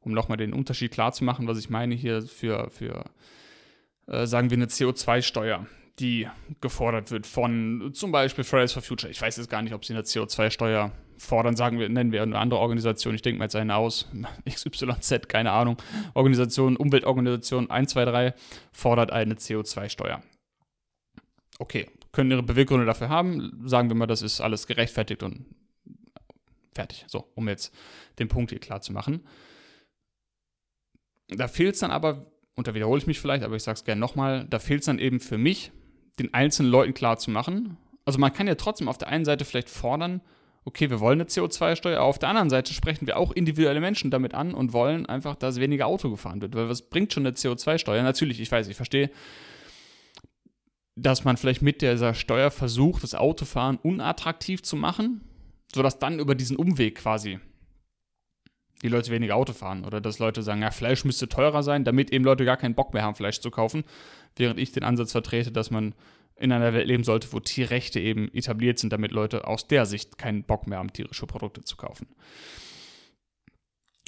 um 0.00 0.12
nochmal 0.12 0.36
den 0.36 0.52
Unterschied 0.52 0.92
klar 0.92 1.12
zu 1.12 1.24
machen, 1.24 1.46
was 1.46 1.58
ich 1.58 1.70
meine 1.70 1.94
hier 1.94 2.22
für, 2.22 2.70
für 2.70 3.04
äh, 4.06 4.26
sagen 4.26 4.50
wir, 4.50 4.56
eine 4.56 4.66
CO2-Steuer, 4.66 5.66
die 5.98 6.28
gefordert 6.60 7.10
wird 7.10 7.26
von 7.26 7.90
zum 7.94 8.12
Beispiel 8.12 8.44
Fridays 8.44 8.72
for 8.72 8.82
Future. 8.82 9.10
Ich 9.10 9.20
weiß 9.20 9.36
jetzt 9.36 9.50
gar 9.50 9.62
nicht, 9.62 9.74
ob 9.74 9.84
sie 9.84 9.92
eine 9.92 10.02
CO2-Steuer 10.02 10.92
fordern, 11.18 11.56
sagen 11.56 11.78
wir, 11.78 11.88
nennen 11.88 12.12
wir 12.12 12.22
eine 12.22 12.38
andere 12.38 12.60
Organisation, 12.60 13.14
ich 13.14 13.22
denke 13.22 13.38
mal 13.38 13.46
jetzt 13.46 13.56
eine 13.56 13.74
aus, 13.74 14.08
XYZ, 14.48 15.28
keine 15.28 15.50
Ahnung, 15.50 15.76
Organisation, 16.14 16.76
Umweltorganisation 16.76 17.70
123 17.70 18.40
fordert 18.72 19.10
eine 19.10 19.34
CO2-Steuer. 19.34 20.22
Okay, 21.58 21.90
können 22.12 22.30
ihre 22.30 22.44
Beweggründe 22.44 22.86
dafür 22.86 23.08
haben, 23.08 23.62
sagen 23.66 23.88
wir 23.88 23.96
mal, 23.96 24.06
das 24.06 24.22
ist 24.22 24.40
alles 24.40 24.68
gerechtfertigt 24.68 25.24
und 25.24 25.44
fertig. 26.72 27.04
So, 27.08 27.28
um 27.34 27.48
jetzt 27.48 27.74
den 28.20 28.28
Punkt 28.28 28.50
hier 28.50 28.60
klar 28.60 28.80
zu 28.80 28.92
machen. 28.92 29.24
Da 31.28 31.48
fehlt 31.48 31.74
es 31.74 31.80
dann 31.80 31.90
aber, 31.90 32.26
und 32.54 32.66
da 32.66 32.74
wiederhole 32.74 32.98
ich 32.98 33.06
mich 33.06 33.20
vielleicht, 33.20 33.44
aber 33.44 33.56
ich 33.56 33.62
sage 33.62 33.76
es 33.76 33.84
gerne 33.84 34.00
nochmal, 34.00 34.46
da 34.48 34.58
fehlt 34.58 34.80
es 34.80 34.86
dann 34.86 34.98
eben 34.98 35.20
für 35.20 35.38
mich, 35.38 35.72
den 36.18 36.34
einzelnen 36.34 36.70
Leuten 36.70 36.94
klar 36.94 37.18
zu 37.18 37.30
machen. 37.30 37.76
Also 38.04 38.18
man 38.18 38.32
kann 38.32 38.46
ja 38.46 38.54
trotzdem 38.54 38.88
auf 38.88 38.98
der 38.98 39.08
einen 39.08 39.24
Seite 39.24 39.44
vielleicht 39.44 39.68
fordern, 39.68 40.20
okay, 40.64 40.90
wir 40.90 41.00
wollen 41.00 41.20
eine 41.20 41.28
CO2-Steuer, 41.28 41.98
aber 41.98 42.06
auf 42.06 42.18
der 42.18 42.28
anderen 42.28 42.50
Seite 42.50 42.74
sprechen 42.74 43.06
wir 43.06 43.16
auch 43.16 43.32
individuelle 43.32 43.80
Menschen 43.80 44.10
damit 44.10 44.34
an 44.34 44.54
und 44.54 44.72
wollen 44.72 45.06
einfach, 45.06 45.34
dass 45.34 45.60
weniger 45.60 45.86
Auto 45.86 46.10
gefahren 46.10 46.42
wird. 46.42 46.54
Weil 46.54 46.68
was 46.68 46.82
bringt 46.82 47.12
schon 47.12 47.26
eine 47.26 47.34
CO2-Steuer? 47.34 48.02
Natürlich, 48.02 48.40
ich 48.40 48.52
weiß, 48.52 48.68
ich 48.68 48.76
verstehe, 48.76 49.10
dass 50.94 51.24
man 51.24 51.36
vielleicht 51.36 51.62
mit 51.62 51.80
dieser 51.80 52.12
Steuer 52.14 52.50
versucht, 52.50 53.02
das 53.02 53.14
Autofahren 53.14 53.78
unattraktiv 53.78 54.62
zu 54.62 54.76
machen, 54.76 55.22
sodass 55.74 55.98
dann 55.98 56.18
über 56.18 56.34
diesen 56.34 56.56
Umweg 56.56 56.96
quasi 56.96 57.38
die 58.82 58.88
Leute 58.88 59.10
weniger 59.10 59.36
Auto 59.36 59.52
fahren 59.52 59.84
oder 59.84 60.00
dass 60.00 60.18
Leute 60.18 60.42
sagen, 60.42 60.62
ja, 60.62 60.70
Fleisch 60.70 61.04
müsste 61.04 61.28
teurer 61.28 61.62
sein, 61.62 61.84
damit 61.84 62.12
eben 62.12 62.24
Leute 62.24 62.44
gar 62.44 62.56
keinen 62.56 62.74
Bock 62.74 62.94
mehr 62.94 63.02
haben, 63.02 63.14
Fleisch 63.14 63.40
zu 63.40 63.50
kaufen, 63.50 63.84
während 64.36 64.60
ich 64.60 64.72
den 64.72 64.84
Ansatz 64.84 65.12
vertrete, 65.12 65.52
dass 65.52 65.70
man 65.70 65.94
in 66.36 66.52
einer 66.52 66.72
Welt 66.72 66.86
leben 66.86 67.04
sollte, 67.04 67.32
wo 67.32 67.40
Tierrechte 67.40 67.98
eben 67.98 68.32
etabliert 68.32 68.78
sind, 68.78 68.92
damit 68.92 69.10
Leute 69.10 69.46
aus 69.46 69.66
der 69.66 69.86
Sicht 69.86 70.18
keinen 70.18 70.44
Bock 70.44 70.66
mehr 70.66 70.78
haben, 70.78 70.92
tierische 70.92 71.26
Produkte 71.26 71.62
zu 71.62 71.76
kaufen. 71.76 72.06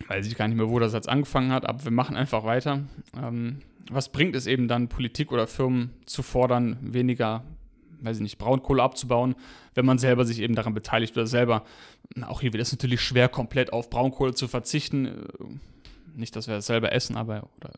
Weiß 0.06 0.26
ich 0.26 0.36
gar 0.36 0.48
nicht 0.48 0.56
mehr, 0.56 0.70
wo 0.70 0.78
das 0.78 0.92
jetzt 0.92 1.08
angefangen 1.08 1.52
hat, 1.52 1.68
aber 1.68 1.84
wir 1.84 1.90
machen 1.90 2.16
einfach 2.16 2.44
weiter. 2.44 2.84
Ähm, 3.16 3.60
was 3.90 4.10
bringt 4.10 4.36
es 4.36 4.46
eben 4.46 4.68
dann, 4.68 4.88
Politik 4.88 5.32
oder 5.32 5.46
Firmen 5.46 5.90
zu 6.06 6.22
fordern, 6.22 6.78
weniger 6.80 7.44
weiß 8.02 8.16
ich 8.16 8.22
nicht, 8.22 8.38
Braunkohle 8.38 8.82
abzubauen, 8.82 9.34
wenn 9.74 9.86
man 9.86 9.98
selber 9.98 10.24
sich 10.24 10.40
eben 10.40 10.54
daran 10.54 10.74
beteiligt 10.74 11.16
oder 11.16 11.26
selber, 11.26 11.64
auch 12.22 12.40
hier 12.40 12.52
wird 12.52 12.62
es 12.62 12.72
natürlich 12.72 13.00
schwer, 13.00 13.28
komplett 13.28 13.72
auf 13.72 13.90
Braunkohle 13.90 14.34
zu 14.34 14.48
verzichten. 14.48 15.26
Nicht, 16.14 16.34
dass 16.36 16.48
wir 16.48 16.54
das 16.54 16.66
selber 16.66 16.92
essen, 16.92 17.16
aber 17.16 17.48
oder 17.56 17.72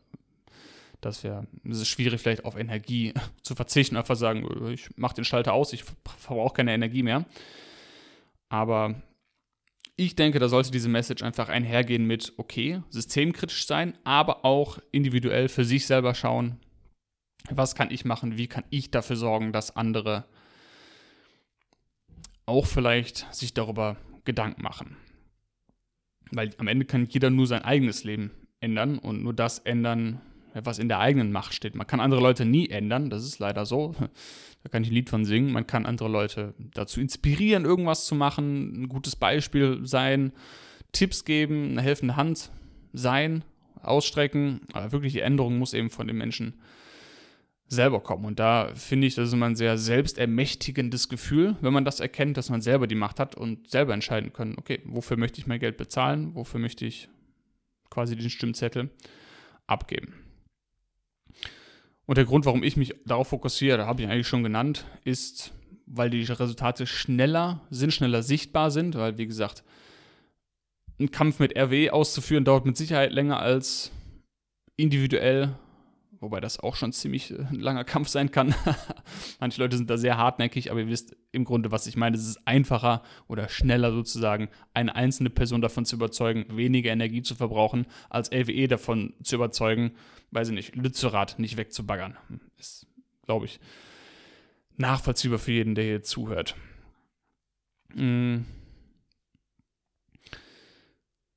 dass 1.01 1.23
wir, 1.23 1.45
es 1.69 1.81
ist 1.81 1.87
schwierig, 1.87 2.21
vielleicht 2.21 2.45
auf 2.45 2.57
Energie 2.57 3.13
zu 3.41 3.55
verzichten, 3.55 3.97
einfach 3.97 4.15
sagen, 4.15 4.47
ich 4.71 4.89
mache 4.95 5.15
den 5.15 5.25
Schalter 5.25 5.53
aus, 5.53 5.73
ich 5.73 5.83
verbrauche 5.83 6.55
keine 6.55 6.73
Energie 6.73 7.03
mehr. 7.03 7.25
Aber 8.49 8.95
ich 9.95 10.15
denke, 10.15 10.39
da 10.39 10.49
sollte 10.49 10.71
diese 10.71 10.89
Message 10.89 11.23
einfach 11.23 11.49
einhergehen 11.49 12.05
mit, 12.05 12.33
okay, 12.37 12.81
systemkritisch 12.89 13.67
sein, 13.67 13.97
aber 14.03 14.43
auch 14.45 14.79
individuell 14.91 15.49
für 15.49 15.65
sich 15.65 15.85
selber 15.85 16.15
schauen, 16.15 16.57
was 17.49 17.75
kann 17.75 17.91
ich 17.91 18.05
machen, 18.05 18.37
wie 18.37 18.47
kann 18.47 18.63
ich 18.69 18.91
dafür 18.91 19.15
sorgen, 19.15 19.51
dass 19.51 19.75
andere 19.75 20.25
auch 22.45 22.65
vielleicht 22.65 23.33
sich 23.33 23.53
darüber 23.53 23.97
Gedanken 24.25 24.61
machen. 24.61 24.97
Weil 26.31 26.51
am 26.57 26.67
Ende 26.67 26.85
kann 26.85 27.07
jeder 27.07 27.29
nur 27.29 27.47
sein 27.47 27.63
eigenes 27.63 28.03
Leben 28.03 28.31
ändern 28.59 28.97
und 28.97 29.23
nur 29.23 29.33
das 29.33 29.59
ändern, 29.59 30.21
was 30.53 30.79
in 30.79 30.87
der 30.87 30.99
eigenen 30.99 31.31
Macht 31.31 31.53
steht. 31.53 31.75
Man 31.75 31.87
kann 31.87 31.99
andere 31.99 32.21
Leute 32.21 32.45
nie 32.45 32.69
ändern, 32.69 33.09
das 33.09 33.23
ist 33.23 33.39
leider 33.39 33.65
so. 33.65 33.95
Da 34.63 34.69
kann 34.69 34.83
ich 34.83 34.91
ein 34.91 34.93
Lied 34.93 35.09
von 35.09 35.25
singen. 35.25 35.51
Man 35.51 35.67
kann 35.67 35.85
andere 35.85 36.07
Leute 36.07 36.53
dazu 36.73 37.01
inspirieren, 37.01 37.65
irgendwas 37.65 38.05
zu 38.05 38.15
machen, 38.15 38.83
ein 38.83 38.87
gutes 38.87 39.17
Beispiel 39.17 39.81
sein, 39.83 40.31
Tipps 40.93 41.25
geben, 41.25 41.71
eine 41.71 41.81
helfende 41.81 42.15
Hand 42.15 42.49
sein, 42.93 43.43
ausstrecken. 43.81 44.61
Aber 44.71 44.93
wirklich 44.93 45.11
die 45.11 45.19
Änderung 45.19 45.57
muss 45.57 45.73
eben 45.73 45.89
von 45.89 46.07
den 46.07 46.15
Menschen 46.15 46.53
selber 47.73 47.99
kommen. 47.99 48.25
Und 48.25 48.39
da 48.39 48.73
finde 48.75 49.07
ich, 49.07 49.15
das 49.15 49.27
ist 49.27 49.33
immer 49.33 49.47
ein 49.47 49.55
sehr 49.55 49.77
selbstermächtigendes 49.77 51.09
Gefühl, 51.09 51.57
wenn 51.61 51.73
man 51.73 51.85
das 51.85 51.99
erkennt, 51.99 52.37
dass 52.37 52.49
man 52.49 52.61
selber 52.61 52.87
die 52.87 52.95
Macht 52.95 53.19
hat 53.19 53.35
und 53.35 53.69
selber 53.69 53.93
entscheiden 53.93 54.33
können, 54.33 54.55
okay, 54.57 54.81
wofür 54.85 55.17
möchte 55.17 55.39
ich 55.39 55.47
mein 55.47 55.59
Geld 55.59 55.77
bezahlen, 55.77 56.35
wofür 56.35 56.59
möchte 56.59 56.85
ich 56.85 57.09
quasi 57.89 58.15
den 58.15 58.29
Stimmzettel 58.29 58.89
abgeben. 59.67 60.13
Und 62.05 62.17
der 62.17 62.25
Grund, 62.25 62.45
warum 62.45 62.63
ich 62.63 62.75
mich 62.75 62.93
darauf 63.05 63.29
fokussiere, 63.29 63.77
da 63.77 63.85
habe 63.85 64.01
ich 64.01 64.09
eigentlich 64.09 64.27
schon 64.27 64.43
genannt, 64.43 64.85
ist, 65.03 65.53
weil 65.85 66.09
die 66.09 66.23
Resultate 66.23 66.85
schneller 66.85 67.61
sind, 67.69 67.93
schneller 67.93 68.23
sichtbar 68.23 68.71
sind, 68.71 68.95
weil, 68.95 69.17
wie 69.17 69.27
gesagt, 69.27 69.63
ein 70.99 71.11
Kampf 71.11 71.39
mit 71.39 71.57
RW 71.57 71.91
auszuführen 71.91 72.45
dauert 72.45 72.65
mit 72.65 72.77
Sicherheit 72.77 73.11
länger 73.11 73.39
als 73.39 73.91
individuell 74.75 75.55
wobei 76.23 76.39
das 76.39 76.59
auch 76.59 76.75
schon 76.75 76.91
ziemlich 76.93 77.31
äh, 77.31 77.43
ein 77.51 77.59
langer 77.59 77.83
Kampf 77.83 78.07
sein 78.07 78.31
kann. 78.31 78.55
Manche 79.39 79.61
Leute 79.61 79.77
sind 79.77 79.89
da 79.89 79.97
sehr 79.97 80.17
hartnäckig, 80.17 80.71
aber 80.71 80.79
ihr 80.79 80.87
wisst 80.87 81.15
im 81.31 81.43
Grunde, 81.43 81.71
was 81.71 81.85
ich 81.85 81.95
meine. 81.95 82.15
Es 82.15 82.25
ist 82.25 82.47
einfacher 82.47 83.03
oder 83.27 83.49
schneller 83.49 83.91
sozusagen, 83.91 84.49
eine 84.73 84.95
einzelne 84.95 85.29
Person 85.29 85.61
davon 85.61 85.85
zu 85.85 85.97
überzeugen, 85.97 86.45
weniger 86.49 86.91
Energie 86.91 87.21
zu 87.21 87.35
verbrauchen, 87.35 87.85
als 88.09 88.31
LWE 88.31 88.67
davon 88.67 89.13
zu 89.21 89.35
überzeugen, 89.35 89.91
weiß 90.31 90.49
ich 90.49 90.55
nicht, 90.55 90.75
Lützerath 90.75 91.37
nicht 91.37 91.57
wegzubaggern. 91.57 92.17
Ist, 92.57 92.87
glaube 93.25 93.45
ich, 93.45 93.59
nachvollziehbar 94.77 95.39
für 95.39 95.51
jeden, 95.51 95.75
der 95.75 95.83
hier 95.83 96.03
zuhört. 96.03 96.55
Mhm. 97.93 98.45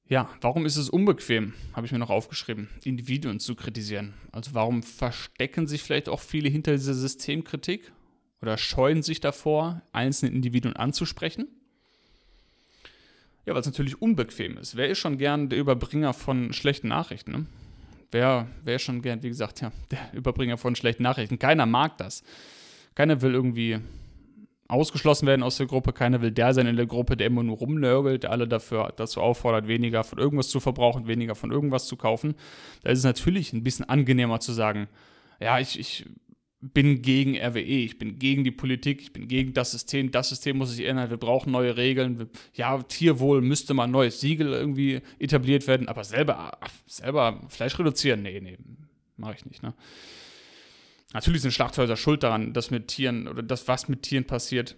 Ja, 0.09 0.31
warum 0.41 0.67
ist 0.67 0.77
es 0.77 0.89
unbequem, 0.89 1.53
habe 1.73 1.85
ich 1.85 1.93
mir 1.93 1.99
noch 1.99 2.11
aufgeschrieben, 2.11 2.69
Individuen 2.85 3.41
zu 3.41 3.57
kritisieren? 3.57 4.15
Also 4.31 4.55
warum 4.55 4.85
verstecken 4.85 5.67
sich 5.67 5.83
vielleicht 5.83 6.09
auch 6.09 6.21
viele 6.21 6.49
hinter 6.49 6.73
dieser 6.73 6.95
Systemkritik 6.95 7.91
oder 8.41 8.57
scheuen 8.57 9.03
sich 9.03 9.21
davor, 9.21 9.83
einzelne 9.93 10.31
Individuen 10.31 10.77
anzusprechen? 10.77 11.49
Ja, 13.47 13.55
weil 13.55 13.61
es 13.61 13.67
natürlich 13.67 14.01
unbequem 14.01 14.59
ist. 14.59 14.77
Wer 14.77 14.89
ist 14.89 14.99
schon 14.99 15.19
gern 15.19 15.49
der 15.49 15.59
Überbringer 15.59 16.13
von 16.13 16.53
schlechten 16.53 16.87
Nachrichten? 16.87 17.33
Ne? 17.33 17.47
Wer, 18.13 18.47
wer 18.63 18.77
ist 18.77 18.83
schon 18.83 19.03
gern, 19.03 19.25
wie 19.25 19.29
gesagt, 19.29 19.61
ja, 19.61 19.73
der 19.91 20.13
Überbringer 20.13 20.57
von 20.57 20.77
schlechten 20.77 21.03
Nachrichten? 21.03 21.41
Keiner 21.41 21.67
mag 21.67 21.99
das. 21.99 22.23
Keiner 22.95 23.23
will 23.23 23.35
irgendwie 23.35 23.81
ausgeschlossen 24.69 25.27
werden 25.27 25.43
aus 25.43 25.57
der 25.57 25.67
Gruppe. 25.67 25.93
Keiner 25.93 26.23
will 26.23 26.31
der 26.31 26.55
sein 26.55 26.67
in 26.67 26.77
der 26.77 26.87
Gruppe, 26.87 27.17
der 27.17 27.27
immer 27.27 27.43
nur 27.43 27.57
rumnörgelt, 27.57 28.25
der 28.25 28.33
alle 28.33 28.49
dafür, 28.49 28.93
dazu 28.97 29.21
auffordert, 29.21 29.69
weniger 29.69 30.05
von 30.05 30.19
irgendwas 30.19 30.49
zu 30.49 30.61
verbrauchen, 30.61 31.07
weniger 31.07 31.35
von 31.35 31.51
irgendwas 31.51 31.87
zu 31.87 31.97
kaufen. 31.97 32.35
Da 32.83 32.91
ist 32.91 32.99
es 32.99 33.05
natürlich 33.05 33.53
ein 33.53 33.63
bisschen 33.63 33.89
angenehmer 33.89 34.41
zu 34.41 34.53
sagen, 34.53 34.89
ja, 35.41 35.59
ich, 35.61 35.79
ich 35.79 36.07
bin 36.61 37.03
gegen 37.03 37.37
RWE, 37.37 37.61
ich 37.61 37.99
bin 37.99 38.19
gegen 38.19 38.45
die 38.45 38.51
Politik, 38.51 39.01
ich 39.01 39.13
bin 39.13 39.29
gegen 39.29 39.53
das 39.53 39.73
System, 39.73 40.11
das 40.11 40.31
System 40.31 40.59
muss 40.59 40.71
sich 40.75 40.87
ändern, 40.87 41.11
wir 41.11 41.17
brauchen 41.17 41.53
neue 41.53 41.77
Regeln. 41.77 42.29
Ja, 42.55 42.83
Tierwohl 42.83 43.43
müsste 43.43 43.75
mal 43.75 43.85
ein 43.85 43.91
neues 43.91 44.21
Siegel 44.21 44.53
irgendwie 44.53 45.01
etabliert 45.19 45.67
werden, 45.67 45.89
aber 45.89 46.05
selber, 46.05 46.59
selber 46.87 47.43
Fleisch 47.49 47.79
reduzieren, 47.79 48.23
nee, 48.23 48.41
nee, 48.41 48.59
mache 49.17 49.35
ich 49.37 49.47
nicht. 49.47 49.63
Ne? 49.63 49.75
Natürlich 51.17 51.41
sind 51.41 51.53
Schlachthäuser 51.53 51.97
schuld 51.97 52.23
daran, 52.23 52.53
dass 52.53 52.71
mit 52.71 52.89
Tieren 52.89 53.27
oder 53.27 53.43
das, 53.43 53.67
was 53.69 53.89
mit 53.89 54.03
Tieren 54.03 54.27
passiert. 54.27 54.77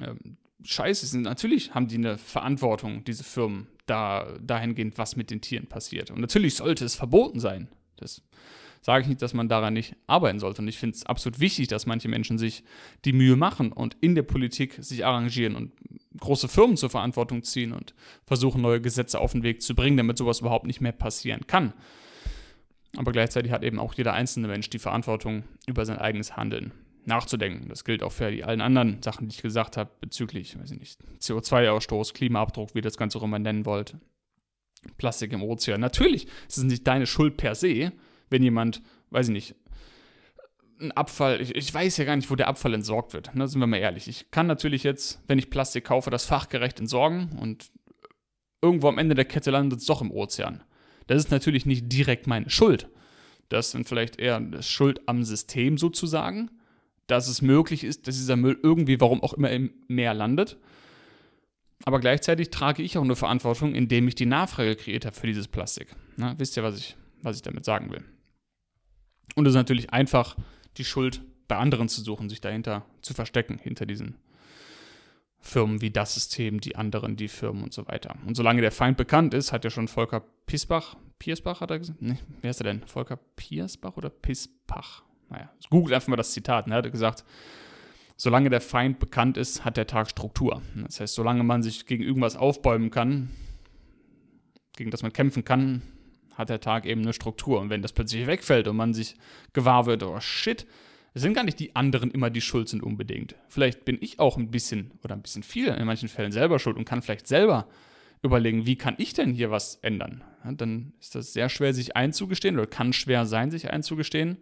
Ähm, 0.00 0.38
scheiße 0.64 1.04
sind. 1.04 1.20
Natürlich 1.20 1.74
haben 1.74 1.86
die 1.86 1.96
eine 1.96 2.16
Verantwortung, 2.16 3.04
diese 3.04 3.22
Firmen, 3.22 3.66
da, 3.84 4.26
dahingehend, 4.40 4.96
was 4.96 5.14
mit 5.14 5.30
den 5.30 5.42
Tieren 5.42 5.66
passiert. 5.66 6.10
Und 6.10 6.22
natürlich 6.22 6.54
sollte 6.54 6.86
es 6.86 6.94
verboten 6.94 7.40
sein. 7.40 7.68
Das 7.98 8.22
sage 8.80 9.02
ich 9.02 9.08
nicht, 9.08 9.20
dass 9.20 9.34
man 9.34 9.50
daran 9.50 9.74
nicht 9.74 9.96
arbeiten 10.06 10.38
sollte. 10.38 10.62
Und 10.62 10.68
ich 10.68 10.78
finde 10.78 10.96
es 10.96 11.04
absolut 11.04 11.40
wichtig, 11.40 11.68
dass 11.68 11.84
manche 11.84 12.08
Menschen 12.08 12.38
sich 12.38 12.64
die 13.04 13.12
Mühe 13.12 13.36
machen 13.36 13.72
und 13.72 13.98
in 14.00 14.14
der 14.14 14.22
Politik 14.22 14.78
sich 14.80 15.04
arrangieren 15.04 15.56
und 15.56 15.72
große 16.18 16.48
Firmen 16.48 16.78
zur 16.78 16.88
Verantwortung 16.88 17.42
ziehen 17.42 17.74
und 17.74 17.94
versuchen, 18.24 18.62
neue 18.62 18.80
Gesetze 18.80 19.20
auf 19.20 19.32
den 19.32 19.42
Weg 19.42 19.60
zu 19.60 19.74
bringen, 19.74 19.98
damit 19.98 20.16
sowas 20.16 20.40
überhaupt 20.40 20.66
nicht 20.66 20.80
mehr 20.80 20.92
passieren 20.92 21.46
kann. 21.46 21.74
Aber 22.96 23.12
gleichzeitig 23.12 23.52
hat 23.52 23.62
eben 23.62 23.78
auch 23.78 23.94
jeder 23.94 24.12
einzelne 24.12 24.48
Mensch 24.48 24.70
die 24.70 24.78
Verantwortung 24.78 25.44
über 25.66 25.84
sein 25.84 25.98
eigenes 25.98 26.36
Handeln 26.36 26.72
nachzudenken. 27.04 27.68
Das 27.68 27.84
gilt 27.84 28.02
auch 28.02 28.12
für 28.12 28.30
die 28.30 28.44
allen 28.44 28.60
anderen 28.60 29.02
Sachen, 29.02 29.28
die 29.28 29.34
ich 29.34 29.42
gesagt 29.42 29.76
habe, 29.76 29.90
bezüglich, 30.00 30.58
weiß 30.58 30.72
ich 30.72 30.78
nicht, 30.78 31.00
CO2-Ausstoß, 31.20 32.14
Klimaabdruck, 32.14 32.74
wie 32.74 32.78
ihr 32.78 32.82
das 32.82 32.96
Ganze 32.96 33.18
auch 33.18 33.22
immer 33.22 33.38
nennen 33.38 33.64
wollt. 33.64 33.96
Plastik 34.98 35.32
im 35.32 35.42
Ozean. 35.42 35.80
Natürlich 35.80 36.26
ist 36.48 36.58
es 36.58 36.64
nicht 36.64 36.86
deine 36.86 37.06
Schuld 37.06 37.36
per 37.36 37.54
se, 37.54 37.92
wenn 38.30 38.42
jemand, 38.42 38.82
weiß 39.10 39.28
ich 39.28 39.32
nicht, 39.32 39.54
ein 40.80 40.92
Abfall, 40.92 41.40
ich, 41.40 41.54
ich, 41.54 41.72
weiß 41.72 41.96
ja 41.96 42.04
gar 42.04 42.16
nicht, 42.16 42.30
wo 42.30 42.34
der 42.34 42.48
Abfall 42.48 42.74
entsorgt 42.74 43.14
wird. 43.14 43.34
Ne, 43.34 43.48
sind 43.48 43.60
wir 43.60 43.66
mal 43.66 43.78
ehrlich. 43.78 44.08
Ich 44.08 44.30
kann 44.30 44.46
natürlich 44.46 44.82
jetzt, 44.82 45.22
wenn 45.26 45.38
ich 45.38 45.48
Plastik 45.48 45.84
kaufe, 45.84 46.10
das 46.10 46.26
fachgerecht 46.26 46.80
entsorgen 46.80 47.38
und 47.40 47.70
irgendwo 48.60 48.88
am 48.88 48.98
Ende 48.98 49.14
der 49.14 49.24
Kette 49.24 49.50
landet 49.50 49.80
es 49.80 49.86
doch 49.86 50.02
im 50.02 50.10
Ozean. 50.10 50.62
Das 51.06 51.18
ist 51.18 51.30
natürlich 51.30 51.66
nicht 51.66 51.92
direkt 51.92 52.26
meine 52.26 52.50
Schuld. 52.50 52.88
Das 53.48 53.70
sind 53.70 53.88
vielleicht 53.88 54.18
eher 54.18 54.42
Schuld 54.62 55.00
am 55.06 55.22
System 55.22 55.78
sozusagen 55.78 56.50
dass 57.06 57.28
es 57.28 57.42
möglich 57.42 57.84
ist, 57.84 58.06
dass 58.06 58.16
dieser 58.16 58.36
Müll 58.36 58.58
irgendwie, 58.62 59.00
warum 59.00 59.22
auch 59.22 59.34
immer, 59.34 59.50
im 59.50 59.72
Meer 59.88 60.14
landet. 60.14 60.56
Aber 61.84 62.00
gleichzeitig 62.00 62.50
trage 62.50 62.82
ich 62.82 62.98
auch 62.98 63.04
eine 63.04 63.16
Verantwortung, 63.16 63.74
indem 63.74 64.08
ich 64.08 64.14
die 64.14 64.26
Nachfrage 64.26 64.76
kreiert 64.76 65.06
habe 65.06 65.14
für 65.14 65.26
dieses 65.26 65.46
Plastik. 65.46 65.94
Na, 66.16 66.38
wisst 66.38 66.56
ihr, 66.56 66.62
was 66.62 66.78
ich, 66.78 66.96
was 67.22 67.36
ich 67.36 67.42
damit 67.42 67.64
sagen 67.64 67.90
will? 67.90 68.02
Und 69.34 69.46
es 69.46 69.50
ist 69.50 69.56
natürlich 69.56 69.90
einfach, 69.90 70.36
die 70.78 70.84
Schuld 70.84 71.20
bei 71.48 71.56
anderen 71.56 71.88
zu 71.88 72.00
suchen, 72.00 72.28
sich 72.28 72.40
dahinter 72.40 72.84
zu 73.02 73.14
verstecken, 73.14 73.58
hinter 73.62 73.86
diesen 73.86 74.16
Firmen 75.46 75.80
wie 75.80 75.90
das 75.90 76.14
System, 76.14 76.60
die 76.60 76.76
anderen, 76.76 77.16
die 77.16 77.28
Firmen 77.28 77.62
und 77.62 77.72
so 77.72 77.86
weiter. 77.86 78.16
Und 78.26 78.36
solange 78.36 78.60
der 78.60 78.72
Feind 78.72 78.96
bekannt 78.96 79.34
ist, 79.34 79.52
hat 79.52 79.64
ja 79.64 79.70
schon 79.70 79.88
Volker 79.88 80.24
Piesbach, 80.46 80.96
Piersbach 81.18 81.60
hat 81.60 81.70
er 81.70 81.78
gesagt? 81.78 82.02
Nee, 82.02 82.18
wer 82.42 82.50
ist 82.50 82.60
er 82.60 82.64
denn? 82.64 82.82
Volker 82.86 83.18
Piersbach 83.36 83.96
oder 83.96 84.10
Pispach? 84.10 85.02
naja, 85.28 85.50
googelt 85.70 85.94
einfach 85.94 86.08
mal 86.08 86.16
das 86.16 86.32
Zitat. 86.32 86.66
Ne? 86.66 86.74
Er 86.74 86.78
hat 86.78 86.92
gesagt, 86.92 87.24
solange 88.16 88.50
der 88.50 88.60
Feind 88.60 88.98
bekannt 88.98 89.36
ist, 89.36 89.64
hat 89.64 89.76
der 89.76 89.86
Tag 89.86 90.10
Struktur. 90.10 90.62
Das 90.74 91.00
heißt, 91.00 91.14
solange 91.14 91.42
man 91.42 91.62
sich 91.62 91.86
gegen 91.86 92.02
irgendwas 92.02 92.36
aufbäumen 92.36 92.90
kann, 92.90 93.30
gegen 94.76 94.90
das 94.90 95.02
man 95.02 95.12
kämpfen 95.12 95.44
kann, 95.44 95.82
hat 96.34 96.50
der 96.50 96.60
Tag 96.60 96.84
eben 96.86 97.02
eine 97.02 97.12
Struktur. 97.12 97.60
Und 97.60 97.70
wenn 97.70 97.82
das 97.82 97.92
plötzlich 97.92 98.26
wegfällt 98.26 98.68
und 98.68 98.76
man 98.76 98.94
sich 98.94 99.16
gewahr 99.52 99.86
wird, 99.86 100.02
oh 100.02 100.20
shit, 100.20 100.66
es 101.16 101.22
sind 101.22 101.32
gar 101.32 101.44
nicht 101.44 101.58
die 101.60 101.74
anderen 101.74 102.10
immer 102.10 102.28
die 102.28 102.42
Schuld 102.42 102.68
sind 102.68 102.82
unbedingt. 102.82 103.36
Vielleicht 103.48 103.86
bin 103.86 103.96
ich 104.02 104.18
auch 104.18 104.36
ein 104.36 104.50
bisschen 104.50 104.90
oder 105.02 105.14
ein 105.14 105.22
bisschen 105.22 105.42
viel 105.42 105.68
in 105.68 105.86
manchen 105.86 106.10
Fällen 106.10 106.30
selber 106.30 106.58
schuld 106.58 106.76
und 106.76 106.84
kann 106.84 107.00
vielleicht 107.00 107.26
selber 107.26 107.66
überlegen, 108.22 108.66
wie 108.66 108.76
kann 108.76 108.96
ich 108.98 109.14
denn 109.14 109.32
hier 109.32 109.50
was 109.50 109.76
ändern? 109.76 110.22
Ja, 110.44 110.52
dann 110.52 110.92
ist 111.00 111.14
das 111.14 111.32
sehr 111.32 111.48
schwer, 111.48 111.72
sich 111.72 111.96
einzugestehen 111.96 112.58
oder 112.58 112.66
kann 112.66 112.92
schwer 112.92 113.24
sein, 113.24 113.50
sich 113.50 113.70
einzugestehen 113.70 114.36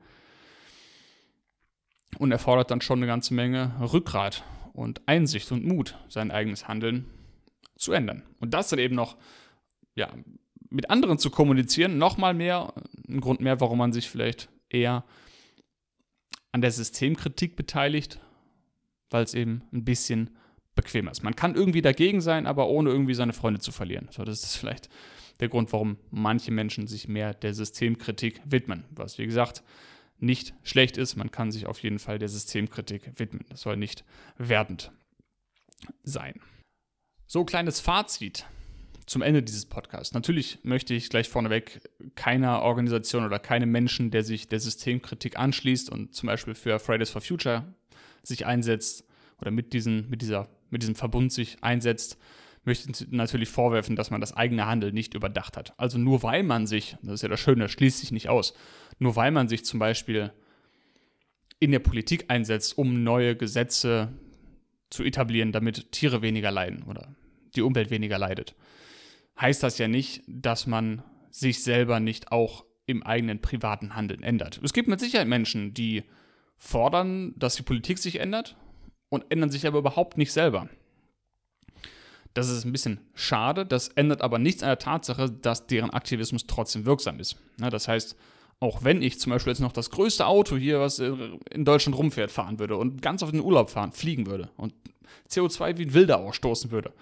und 2.19 2.33
erfordert 2.33 2.73
dann 2.73 2.81
schon 2.81 2.99
eine 2.99 3.07
ganze 3.07 3.35
Menge 3.35 3.77
Rückgrat 3.81 4.43
und 4.73 5.01
Einsicht 5.07 5.53
und 5.53 5.65
Mut, 5.65 5.97
sein 6.09 6.33
eigenes 6.33 6.67
Handeln 6.67 7.05
zu 7.77 7.93
ändern. 7.93 8.25
Und 8.41 8.53
das 8.53 8.71
dann 8.71 8.81
eben 8.81 8.97
noch 8.97 9.17
ja, 9.95 10.13
mit 10.71 10.91
anderen 10.91 11.19
zu 11.19 11.31
kommunizieren, 11.31 11.99
nochmal 11.99 12.35
mehr, 12.35 12.75
ein 13.09 13.21
Grund 13.21 13.41
mehr, 13.41 13.61
warum 13.61 13.79
man 13.79 13.93
sich 13.93 14.11
vielleicht 14.11 14.49
eher 14.69 15.05
an 16.55 16.61
der 16.61 16.71
Systemkritik 16.71 17.57
beteiligt, 17.57 18.21
weil 19.11 19.25
es 19.25 19.35
eben 19.35 19.63
ein 19.73 19.85
bisschen 19.85 20.31
bequemer 20.77 21.11
ist. 21.11 21.25
Man 21.25 21.35
kann 21.35 21.57
irgendwie 21.57 21.83
dagegen 21.83 22.21
sein, 22.21 22.47
aber 22.47 22.69
ohne 22.69 22.91
irgendwie 22.91 23.15
seine 23.15 23.33
Freunde 23.33 23.59
zu 23.59 23.73
verlieren. 23.73 24.07
So, 24.13 24.23
das 24.23 24.45
ist 24.45 24.55
vielleicht 24.55 24.89
der 25.41 25.49
Grund, 25.49 25.73
warum 25.73 25.99
manche 26.13 26.53
Menschen 26.53 26.87
sich 26.87 27.09
mehr 27.09 27.35
der 27.35 27.55
Systemkritik 27.55 28.41
widmen. 28.45 28.85
Was, 28.91 29.19
wie 29.19 29.27
gesagt, 29.27 29.65
nicht 30.21 30.55
schlecht 30.63 30.97
ist. 30.97 31.17
Man 31.17 31.33
kann 31.33 31.51
sich 31.51 31.67
auf 31.67 31.81
jeden 31.81 31.99
Fall 31.99 32.21
der 32.21 32.29
Systemkritik 32.29 33.19
widmen. 33.19 33.45
Das 33.49 33.63
soll 33.63 33.77
nicht 33.77 34.05
wertend 34.39 34.93
sein. 36.05 36.41
So, 37.27 37.45
kleines 37.45 37.81
Fazit 37.81 38.47
zum 39.07 39.23
Ende 39.23 39.43
dieses 39.43 39.67
Podcasts. 39.67 40.15
Natürlich 40.15 40.59
möchte 40.63 40.95
ich 40.95 41.11
gleich 41.11 41.29
vorneweg 41.29 41.81
keiner 42.15 42.63
Organisation 42.63 43.25
oder 43.25 43.39
keinem 43.39 43.71
Menschen, 43.71 44.11
der 44.11 44.25
sich 44.25 44.49
der 44.49 44.61
Systemkritik 44.61 45.39
anschließt 45.39 45.91
und 45.91 46.15
zum 46.15 46.29
Beispiel 46.29 46.55
für 46.55 46.79
Fridays 46.79 47.11
for 47.11 47.21
Future 47.21 47.65
sich 48.23 48.47
einsetzt 48.47 49.05
oder 49.41 49.51
mit, 49.51 49.73
diesen, 49.73 50.09
mit, 50.09 50.23
dieser, 50.23 50.49
mit 50.71 50.83
diesem 50.83 50.95
Verbund 50.95 51.33
sich 51.33 51.63
einsetzt, 51.63 52.19
möchte 52.65 53.07
natürlich 53.15 53.51
vorwerfen, 53.51 53.95
dass 53.95 54.11
man 54.11 54.21
das 54.21 54.35
eigene 54.35 54.67
Handeln 54.67 54.95
nicht 54.95 55.15
überdacht 55.15 55.57
hat. 55.57 55.79
Also 55.79 55.99
nur 55.99 56.23
weil 56.23 56.43
man 56.43 56.67
sich, 56.67 56.97
das 57.03 57.15
ist 57.15 57.23
ja 57.23 57.29
das 57.29 57.41
Schöne, 57.41 57.69
schließt 57.69 57.99
sich 57.99 58.11
nicht 58.11 58.29
aus, 58.29 58.55
nur 58.99 59.17
weil 59.17 59.31
man 59.31 59.49
sich 59.49 59.65
zum 59.65 59.79
Beispiel 59.79 60.33
in 61.61 61.73
der 61.73 61.79
Politik 61.79 62.27
einsetzt, 62.29 62.77
um 62.79 63.03
neue 63.03 63.37
Gesetze 63.37 64.09
zu 64.91 65.03
etablieren, 65.03 65.53
damit 65.53 65.93
Tiere 65.93 66.23
weniger 66.23 66.51
leiden 66.51 66.83
oder 66.85 67.15
die 67.55 67.63
Umwelt 67.63 67.91
weniger 67.91 68.19
leidet, 68.19 68.55
heißt 69.41 69.63
das 69.63 69.79
ja 69.79 69.89
nicht, 69.89 70.23
dass 70.27 70.67
man 70.67 71.03
sich 71.31 71.63
selber 71.63 72.01
nicht 72.01 72.33
auch 72.33 72.65
im 72.87 73.03
eigenen 73.03 73.41
privaten 73.41 73.97
Handeln 73.97 74.23
ändert. 74.23 74.61
Es 74.63 74.73
gibt 74.73 74.89
mit 74.89 75.01
Sicherheit 75.01 75.27
Menschen, 75.27 75.75
die 75.75 76.05
fordern, 76.59 77.35
dass 77.37 77.57
die 77.57 77.63
Politik 77.63 77.99
sich 77.99 78.21
ändert 78.21 78.57
und 79.09 79.25
ändern 79.31 79.51
sich 79.51 79.67
aber 79.67 79.79
überhaupt 79.79 80.19
nicht 80.19 80.33
selber. 80.33 80.69
Das 82.35 82.49
ist 82.49 82.65
ein 82.65 82.73
bisschen 82.73 83.01
schade, 83.15 83.65
das 83.65 83.89
ändert 83.89 84.21
aber 84.21 84.39
nichts 84.39 84.63
an 84.63 84.69
der 84.69 84.79
Tatsache, 84.79 85.31
dass 85.31 85.67
deren 85.67 85.91
Aktivismus 85.91 86.47
trotzdem 86.47 86.85
wirksam 86.85 87.21
ist. 87.21 87.37
das 87.59 87.87
heißt, 87.87 88.17
auch 88.61 88.83
wenn 88.83 89.03
ich 89.03 89.21
zum 89.21 89.31
Beispiel 89.31 89.53
jetzt 89.53 89.61
noch 89.61 89.73
das 89.73 89.91
größte 89.91 90.27
Auto 90.27 90.57
hier, 90.57 90.81
was 90.81 90.99
in 90.99 91.65
Deutschland 91.65 91.97
rumfährt, 91.97 92.31
fahren 92.31 92.59
würde 92.59 92.77
und 92.77 93.03
ganz 93.03 93.23
auf 93.23 93.31
den 93.31 93.41
Urlaub 93.41 93.71
fahren, 93.71 93.93
fliegen 93.93 94.27
würde 94.27 94.51
und 94.57 94.75
CO2 95.31 95.79
wie 95.79 95.87
ein 95.87 95.95
Wilder 95.95 96.19
ausstoßen 96.19 96.71
würde, 96.71 96.93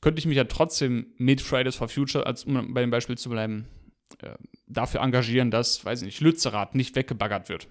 könnte 0.00 0.18
ich 0.20 0.26
mich 0.26 0.36
ja 0.36 0.44
trotzdem 0.44 1.12
mit 1.16 1.40
Fridays 1.40 1.76
for 1.76 1.88
Future, 1.88 2.26
als, 2.26 2.44
um 2.44 2.74
bei 2.74 2.80
dem 2.80 2.90
Beispiel 2.90 3.18
zu 3.18 3.30
bleiben, 3.30 3.66
äh, 4.22 4.34
dafür 4.66 5.00
engagieren, 5.00 5.50
dass, 5.50 5.84
weiß 5.84 6.02
ich 6.02 6.06
nicht, 6.06 6.20
Lützerath 6.20 6.74
nicht 6.74 6.94
weggebaggert 6.96 7.48
wird. 7.48 7.68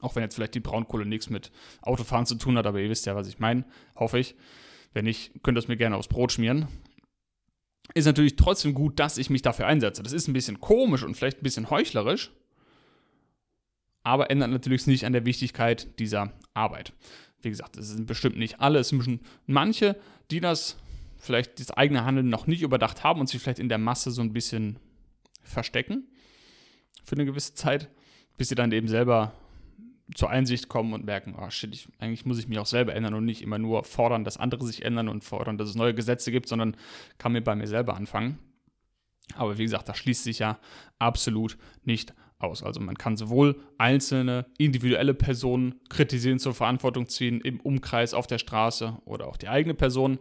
Auch 0.00 0.14
wenn 0.14 0.22
jetzt 0.22 0.34
vielleicht 0.34 0.54
die 0.54 0.60
Braunkohle 0.60 1.06
nichts 1.06 1.30
mit 1.30 1.50
Autofahren 1.80 2.26
zu 2.26 2.34
tun 2.34 2.58
hat, 2.58 2.66
aber 2.66 2.80
ihr 2.80 2.90
wisst 2.90 3.06
ja, 3.06 3.16
was 3.16 3.28
ich 3.28 3.38
meine, 3.38 3.64
hoffe 3.94 4.18
ich. 4.18 4.34
Wenn 4.92 5.04
nicht, 5.04 5.42
könnt 5.42 5.56
ihr 5.56 5.60
es 5.60 5.68
mir 5.68 5.76
gerne 5.76 5.96
aufs 5.96 6.08
Brot 6.08 6.32
schmieren. 6.32 6.68
Ist 7.94 8.06
natürlich 8.06 8.36
trotzdem 8.36 8.74
gut, 8.74 8.98
dass 8.98 9.18
ich 9.18 9.30
mich 9.30 9.42
dafür 9.42 9.66
einsetze. 9.66 10.02
Das 10.02 10.12
ist 10.12 10.28
ein 10.28 10.32
bisschen 10.32 10.60
komisch 10.60 11.02
und 11.02 11.14
vielleicht 11.14 11.38
ein 11.38 11.42
bisschen 11.42 11.70
heuchlerisch, 11.70 12.32
aber 14.02 14.30
ändert 14.30 14.50
natürlich 14.50 14.86
nicht 14.86 15.06
an 15.06 15.12
der 15.12 15.24
Wichtigkeit 15.24 15.98
dieser 15.98 16.32
Arbeit. 16.52 16.92
Wie 17.42 17.50
gesagt, 17.50 17.76
es 17.76 17.88
sind 17.88 18.06
bestimmt 18.06 18.36
nicht 18.36 18.60
alle, 18.60 18.80
es 18.80 18.88
sind 18.88 19.20
manche, 19.46 19.96
die 20.30 20.40
das 20.40 20.76
vielleicht 21.26 21.60
das 21.60 21.70
eigene 21.70 22.04
Handeln 22.04 22.28
noch 22.28 22.46
nicht 22.46 22.62
überdacht 22.62 23.04
haben 23.04 23.20
und 23.20 23.28
sich 23.28 23.42
vielleicht 23.42 23.58
in 23.58 23.68
der 23.68 23.78
Masse 23.78 24.10
so 24.10 24.22
ein 24.22 24.32
bisschen 24.32 24.78
verstecken 25.42 26.08
für 27.04 27.16
eine 27.16 27.24
gewisse 27.24 27.54
Zeit, 27.54 27.88
bis 28.36 28.48
sie 28.48 28.54
dann 28.54 28.72
eben 28.72 28.88
selber 28.88 29.32
zur 30.14 30.30
Einsicht 30.30 30.68
kommen 30.68 30.92
und 30.92 31.04
merken, 31.04 31.34
oh 31.38 31.50
shit, 31.50 31.74
ich, 31.74 31.88
eigentlich 31.98 32.24
muss 32.24 32.38
ich 32.38 32.48
mich 32.48 32.58
auch 32.58 32.66
selber 32.66 32.94
ändern 32.94 33.14
und 33.14 33.24
nicht 33.24 33.42
immer 33.42 33.58
nur 33.58 33.84
fordern, 33.84 34.24
dass 34.24 34.36
andere 34.36 34.64
sich 34.64 34.84
ändern 34.84 35.08
und 35.08 35.24
fordern, 35.24 35.58
dass 35.58 35.68
es 35.68 35.74
neue 35.74 35.94
Gesetze 35.94 36.30
gibt, 36.30 36.48
sondern 36.48 36.76
kann 37.18 37.32
mir 37.32 37.42
bei 37.42 37.54
mir 37.54 37.66
selber 37.66 37.96
anfangen. 37.96 38.38
Aber 39.34 39.58
wie 39.58 39.64
gesagt, 39.64 39.88
das 39.88 39.98
schließt 39.98 40.22
sich 40.22 40.38
ja 40.38 40.58
absolut 40.98 41.58
nicht 41.82 42.14
aus. 42.38 42.62
Also 42.62 42.80
man 42.80 42.96
kann 42.96 43.16
sowohl 43.16 43.60
einzelne 43.78 44.46
individuelle 44.58 45.14
Personen 45.14 45.80
kritisieren, 45.88 46.38
zur 46.38 46.54
Verantwortung 46.54 47.08
ziehen 47.08 47.40
im 47.40 47.60
Umkreis 47.60 48.14
auf 48.14 48.26
der 48.26 48.38
Straße 48.38 48.98
oder 49.04 49.26
auch 49.26 49.36
die 49.36 49.48
eigene 49.48 49.74
Person. 49.74 50.18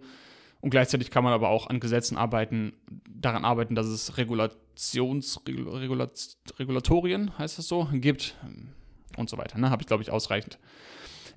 Und 0.65 0.71
gleichzeitig 0.71 1.11
kann 1.11 1.23
man 1.23 1.31
aber 1.31 1.49
auch 1.49 1.67
an 1.67 1.79
Gesetzen 1.79 2.17
arbeiten, 2.17 2.73
daran 3.07 3.45
arbeiten, 3.45 3.75
dass 3.75 3.85
es 3.85 4.17
Regulations, 4.17 5.39
Regulat, 5.47 6.37
Regulatorien, 6.57 7.37
heißt 7.37 7.59
das 7.59 7.67
so, 7.67 7.87
gibt 7.91 8.35
und 9.15 9.29
so 9.29 9.37
weiter. 9.37 9.59
Ne? 9.59 9.69
Habe 9.69 9.83
ich, 9.83 9.87
glaube 9.87 10.01
ich, 10.01 10.09
ausreichend 10.09 10.57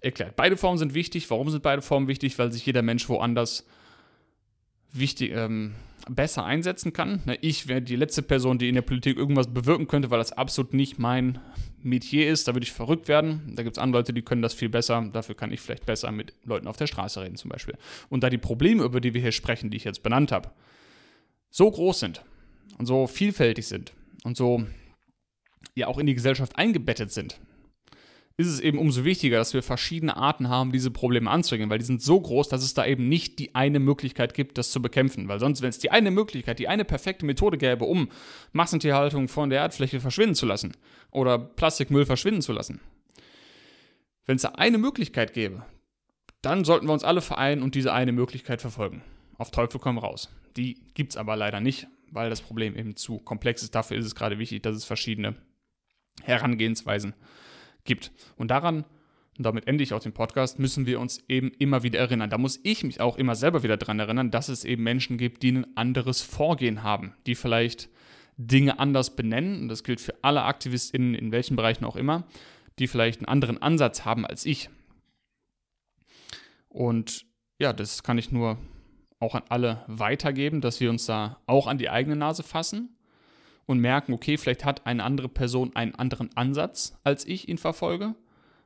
erklärt. 0.01 0.35
Beide 0.35 0.57
Formen 0.57 0.79
sind 0.79 0.95
wichtig. 0.95 1.29
Warum 1.29 1.51
sind 1.51 1.63
beide 1.63 1.83
Formen 1.83 2.09
wichtig? 2.09 2.39
Weil 2.39 2.51
sich 2.53 2.65
jeder 2.65 2.81
Mensch 2.81 3.07
woanders 3.11 3.67
wichtig, 4.95 5.33
ähm, 5.33 5.75
besser 6.09 6.45
einsetzen 6.45 6.93
kann. 6.93 7.23
Ich 7.41 7.69
wäre 7.69 7.83
die 7.83 7.97
letzte 7.97 8.23
Person, 8.23 8.59
die 8.59 8.69
in 8.69 8.75
der 8.75 8.83
Politik 8.83 9.17
irgendwas 9.17 9.53
bewirken 9.53 9.87
könnte, 9.87 10.11
weil 10.11 10.19
das 10.19 10.33
absolut 10.33 10.75
nicht 10.75 10.99
mein 10.99 11.39
Metier 11.83 12.29
ist. 12.29 12.49
Da 12.49 12.55
würde 12.55 12.65
ich 12.65 12.73
verrückt 12.73 13.09
werden. 13.09 13.53
Da 13.55 13.63
gibt 13.63 13.77
es 13.77 13.83
andere 13.83 14.01
Leute, 14.01 14.13
die 14.13 14.23
können 14.23 14.43
das 14.43 14.55
viel 14.55 14.69
besser. 14.69 15.09
Dafür 15.13 15.35
kann 15.35 15.53
ich 15.53 15.61
vielleicht 15.61 15.87
besser 15.87 16.11
mit 16.11 16.33
Leuten 16.45 16.67
auf 16.67 16.77
der 16.77 16.87
Straße 16.87 17.21
reden 17.23 17.37
zum 17.37 17.51
Beispiel. 17.51 17.77
Und 18.09 18.23
da 18.23 18.31
die 18.31 18.39
Probleme, 18.39 18.83
über 18.83 19.01
die 19.01 19.15
wir 19.15 19.21
hier 19.21 19.33
sprechen, 19.33 19.71
die 19.71 19.77
ich 19.77 19.85
jetzt 19.85 20.03
benannt 20.03 20.33
habe, 20.33 20.51
so 21.51 21.71
groß 21.71 22.01
sind 22.01 22.25
und 22.79 22.87
so 22.87 23.07
vielfältig 23.07 23.67
sind 23.67 23.93
und 24.25 24.37
so 24.37 24.65
ja 25.75 25.87
auch 25.87 25.99
in 25.99 26.07
die 26.07 26.15
Gesellschaft 26.15 26.57
eingebettet 26.57 27.13
sind, 27.13 27.39
ist 28.39 28.47
es 28.47 28.61
eben 28.61 28.79
umso 28.79 29.05
wichtiger, 29.05 29.37
dass 29.37 29.53
wir 29.53 29.65
verschiedene 29.65 30.17
Arten 30.17 30.49
haben, 30.49 30.71
diese 30.71 30.93
Probleme 30.93 31.29
anzugehen, 31.29 31.71
weil 31.71 31.81
die 31.81 31.85
sind 31.85 32.01
so 32.01 32.21
groß, 32.21 32.49
dass 32.49 32.63
es 32.63 32.73
da 32.73 32.87
eben 32.87 33.09
nicht 33.09 33.41
die 33.41 33.57
eine 33.57 33.81
Möglichkeit 33.81 34.33
gibt, 34.33 34.59
das 34.59 34.71
zu 34.71 34.81
bekämpfen. 34.81 35.27
Weil 35.27 35.41
sonst, 35.41 35.61
wenn 35.61 35.71
es 35.71 35.81
die 35.81 35.91
eine 35.91 36.13
Möglichkeit, 36.13 36.61
die 36.61 36.69
eine 36.69 36.85
perfekte 36.85 37.27
Methode 37.27 37.59
gäbe, 37.59 37.85
um 37.85 38.09
Massentierhaltung 38.53 39.27
von 39.27 39.51
der 39.51 39.59
Erdfläche 39.59 39.99
verschwinden 39.99 40.37
zu 40.37 40.47
lassen 40.47 40.77
oder 41.11 41.37
Plastikmüll 41.37 42.07
verschwinden 42.07 42.41
zu 42.41 42.53
lassen, 42.53 42.81
wenn 44.25 44.37
es 44.37 44.43
da 44.43 44.51
eine 44.51 44.79
Möglichkeit 44.79 45.33
gäbe, 45.33 45.65
dann 46.41 46.65
sollten 46.65 46.87
wir 46.87 46.93
uns 46.93 47.03
alle 47.03 47.23
vereinen 47.23 47.63
und 47.63 47.75
diese 47.75 47.93
eine 47.93 48.13
Möglichkeit 48.13 48.61
verfolgen. 48.61 49.03
Auf 49.37 49.51
Teufel 49.51 49.81
komm 49.81 49.99
raus. 49.99 50.31
Die 50.57 50.75
gibt 50.95 51.11
es 51.11 51.17
aber 51.17 51.35
leider 51.35 51.59
nicht, 51.59 51.89
weil 52.13 52.31
das 52.31 52.41
Problem 52.41 52.77
eben 52.77 52.95
zu 52.95 53.19
komplex 53.19 53.65
ist. 53.65 53.75
Dafür 53.75 53.97
ist 53.97 54.07
es 54.07 54.15
gerade 54.15 54.39
wichtig, 54.39 54.63
dass 54.63 54.77
es 54.77 54.85
verschiedene 54.85 55.35
Herangehensweisen 56.23 57.15
gibt 57.15 57.48
gibt. 57.89 58.13
Und 58.37 58.53
daran, 58.53 58.85
und 59.37 59.45
damit 59.45 59.67
ende 59.67 59.83
ich 59.83 59.93
auch 59.93 60.01
den 60.01 60.13
Podcast, 60.13 60.61
müssen 60.61 60.87
wir 60.87 61.01
uns 61.01 61.25
eben 61.29 61.51
immer 61.59 61.83
wieder 61.83 61.99
erinnern. 61.99 62.31
Da 62.31 62.39
muss 62.39 62.61
ich 62.63 62.85
mich 62.85 63.01
auch 63.01 63.17
immer 63.17 63.35
selber 63.35 63.65
wieder 63.65 63.77
daran 63.77 63.99
erinnern, 63.99 64.31
dass 64.31 64.49
es 64.49 64.65
eben 64.65 64.85
Menschen 64.85 65.19
gibt, 65.19 65.43
die 65.43 65.53
ein 65.53 65.77
anderes 65.77 66.21
Vorgehen 66.21 66.85
haben, 66.85 67.15
die 67.27 67.35
vielleicht 67.35 67.89
Dinge 68.37 68.79
anders 68.79 69.17
benennen. 69.17 69.63
Und 69.63 69.69
das 69.69 69.83
gilt 69.83 70.01
für 70.01 70.15
alle 70.23 70.43
AktivistInnen, 70.43 71.15
in 71.15 71.33
welchen 71.33 71.57
Bereichen 71.57 71.85
auch 71.85 71.97
immer, 71.97 72.29
die 72.79 72.87
vielleicht 72.87 73.21
einen 73.21 73.29
anderen 73.29 73.61
Ansatz 73.61 74.05
haben 74.05 74.25
als 74.25 74.47
ich. 74.47 74.71
Und 76.69 77.27
ja, 77.59 77.73
das 77.73 78.03
kann 78.05 78.19
ich 78.19 78.31
nur 78.31 78.59
auch 79.19 79.35
an 79.35 79.43
alle 79.49 79.85
weitergeben, 79.89 80.61
dass 80.61 80.79
wir 80.79 80.91
uns 80.91 81.07
da 81.07 81.41
auch 81.47 81.67
an 81.67 81.79
die 81.79 81.91
eigene 81.91 82.15
Nase 82.15 82.45
fassen 82.45 82.98
und 83.69 83.81
merken, 83.81 84.15
okay, 84.15 84.39
vielleicht 84.39 84.65
hat 84.65 84.87
eine 84.87 85.05
andere 85.05 85.29
Person 85.29 85.77
einen 85.77 85.95
anderen 85.95 86.35
Ansatz, 86.37 86.99
als 87.05 87.27
ich 87.27 87.49
ihn 87.49 87.59
verfolge, 87.59 88.15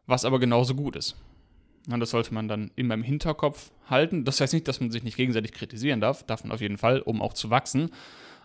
was 0.07 0.25
aber 0.25 0.39
genauso 0.39 0.77
gut 0.77 0.95
ist. 0.95 1.17
Und 1.91 1.99
das 1.99 2.11
sollte 2.11 2.33
man 2.33 2.47
dann 2.47 2.71
immer 2.77 2.95
im 2.95 3.03
Hinterkopf 3.03 3.73
halten. 3.91 4.25
Das 4.25 4.41
heißt 4.41 4.55
nicht, 4.55 4.69
dass 4.69 4.81
man 4.81 4.93
sich 4.93 5.03
nicht 5.03 5.17
gegenseitig 5.17 5.53
kritisieren 5.53 6.01
darf, 6.01 6.23
darf 6.23 6.45
man 6.45 6.53
auf 6.53 6.61
jeden 6.61 6.79
Fall, 6.79 7.01
um 7.01 7.21
auch 7.21 7.33
zu 7.33 7.51
wachsen. 7.51 7.91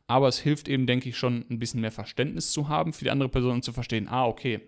Aber 0.07 0.27
es 0.27 0.39
hilft 0.39 0.67
eben, 0.67 0.87
denke 0.87 1.09
ich, 1.09 1.17
schon 1.17 1.45
ein 1.47 1.59
bisschen 1.59 1.81
mehr 1.81 1.91
Verständnis 1.91 2.51
zu 2.51 2.69
haben 2.69 2.91
für 2.91 3.03
die 3.03 3.11
andere 3.11 3.29
Person 3.29 3.51
und 3.51 3.63
zu 3.63 3.71
verstehen, 3.71 4.07
ah, 4.07 4.25
okay, 4.25 4.61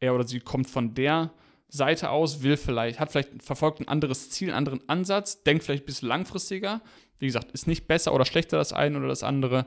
er 0.00 0.14
oder 0.14 0.26
sie 0.26 0.40
kommt 0.40 0.70
von 0.70 0.94
der 0.94 1.30
Seite 1.68 2.08
aus, 2.08 2.42
will 2.42 2.56
vielleicht, 2.56 3.00
hat 3.00 3.12
vielleicht 3.12 3.42
verfolgt 3.42 3.80
ein 3.80 3.88
anderes 3.88 4.30
Ziel, 4.30 4.48
einen 4.48 4.56
anderen 4.56 4.88
Ansatz, 4.88 5.42
denkt 5.42 5.64
vielleicht 5.64 5.82
ein 5.82 5.86
bisschen 5.86 6.08
langfristiger. 6.08 6.80
Wie 7.18 7.26
gesagt, 7.26 7.52
ist 7.52 7.66
nicht 7.66 7.86
besser 7.86 8.14
oder 8.14 8.24
schlechter 8.24 8.56
das 8.56 8.72
eine 8.72 8.96
oder 8.96 9.08
das 9.08 9.22
andere. 9.22 9.66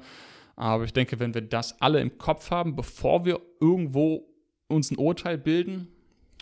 Aber 0.61 0.83
ich 0.83 0.93
denke, 0.93 1.19
wenn 1.19 1.33
wir 1.33 1.41
das 1.41 1.81
alle 1.81 2.01
im 2.01 2.19
Kopf 2.19 2.51
haben, 2.51 2.75
bevor 2.75 3.25
wir 3.25 3.41
irgendwo 3.59 4.27
uns 4.67 4.91
ein 4.91 4.97
Urteil 4.99 5.39
bilden 5.39 5.87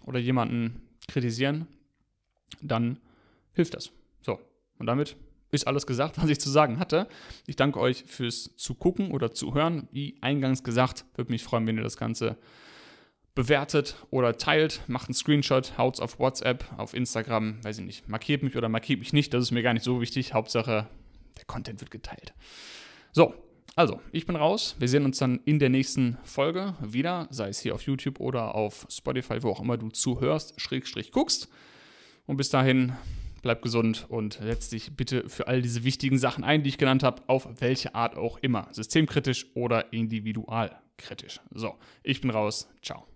oder 0.06 0.20
jemanden 0.20 0.82
kritisieren, 1.08 1.68
dann 2.62 3.00
hilft 3.54 3.76
das. 3.76 3.92
So, 4.20 4.38
und 4.78 4.88
damit 4.88 5.16
ist 5.52 5.68
alles 5.68 5.88
gesagt, 5.88 6.18
was 6.22 6.28
ich 6.28 6.42
zu 6.42 6.50
sagen 6.50 6.80
hatte. 6.80 7.08
Ich 7.48 7.56
danke 7.56 7.80
euch 7.80 8.04
fürs 8.08 8.58
Zugucken 8.58 9.12
oder 9.12 9.32
Zuhören. 9.32 9.88
Wie 9.94 10.18
eingangs 10.20 10.66
gesagt, 10.66 11.06
würde 11.16 11.32
mich 11.32 11.46
freuen, 11.46 11.66
wenn 11.66 11.78
ihr 11.78 11.84
das 11.84 11.96
Ganze 11.96 12.38
bewertet 13.36 13.96
oder 14.10 14.38
teilt, 14.38 14.82
macht 14.88 15.08
einen 15.08 15.14
Screenshot, 15.14 15.78
haut's 15.78 16.02
auf 16.02 16.20
WhatsApp, 16.20 16.66
auf 16.76 16.94
Instagram, 16.94 17.64
weiß 17.64 17.80
ich 17.80 17.86
nicht, 17.86 18.10
markiert 18.10 18.44
mich 18.44 18.58
oder 18.58 18.68
markiert 18.68 19.00
mich 19.00 19.14
nicht, 19.14 19.34
das 19.34 19.44
ist 19.44 19.52
mir 19.52 19.64
gar 19.64 19.74
nicht 19.74 19.86
so 19.86 20.02
wichtig. 20.02 20.34
Hauptsache, 20.34 20.88
der 21.38 21.46
Content 21.46 21.80
wird 21.80 21.90
geteilt. 21.90 22.34
So, 23.14 23.34
also, 23.80 24.02
ich 24.12 24.26
bin 24.26 24.36
raus. 24.36 24.76
Wir 24.78 24.90
sehen 24.90 25.06
uns 25.06 25.20
dann 25.20 25.40
in 25.46 25.58
der 25.58 25.70
nächsten 25.70 26.18
Folge 26.26 26.76
wieder, 26.82 27.30
sei 27.30 27.48
es 27.48 27.62
hier 27.62 27.74
auf 27.74 27.84
YouTube 27.84 28.20
oder 28.20 28.54
auf 28.54 28.86
Spotify, 28.90 29.42
wo 29.42 29.52
auch 29.52 29.62
immer 29.62 29.78
du 29.78 29.88
zuhörst, 29.88 30.60
Schrägstrich 30.60 31.14
guckst. 31.14 31.48
Und 32.26 32.36
bis 32.36 32.50
dahin, 32.50 32.92
bleib 33.42 33.62
gesund 33.62 34.06
und 34.10 34.34
setz 34.34 34.68
dich 34.68 34.98
bitte 34.98 35.30
für 35.30 35.48
all 35.48 35.62
diese 35.62 35.86
wichtigen 35.86 36.18
Sachen 36.18 36.44
ein, 36.44 36.62
die 36.62 36.68
ich 36.72 36.78
genannt 36.78 37.04
habe, 37.04 37.24
auf 37.28 37.48
welche 37.62 37.96
Art 37.96 38.18
auch 38.18 38.38
immer. 38.40 38.68
Systemkritisch 38.72 39.46
oder 39.54 39.94
individualkritisch. 39.94 41.40
So, 41.56 41.76
ich 42.04 42.20
bin 42.20 42.32
raus. 42.32 42.68
Ciao. 42.82 43.08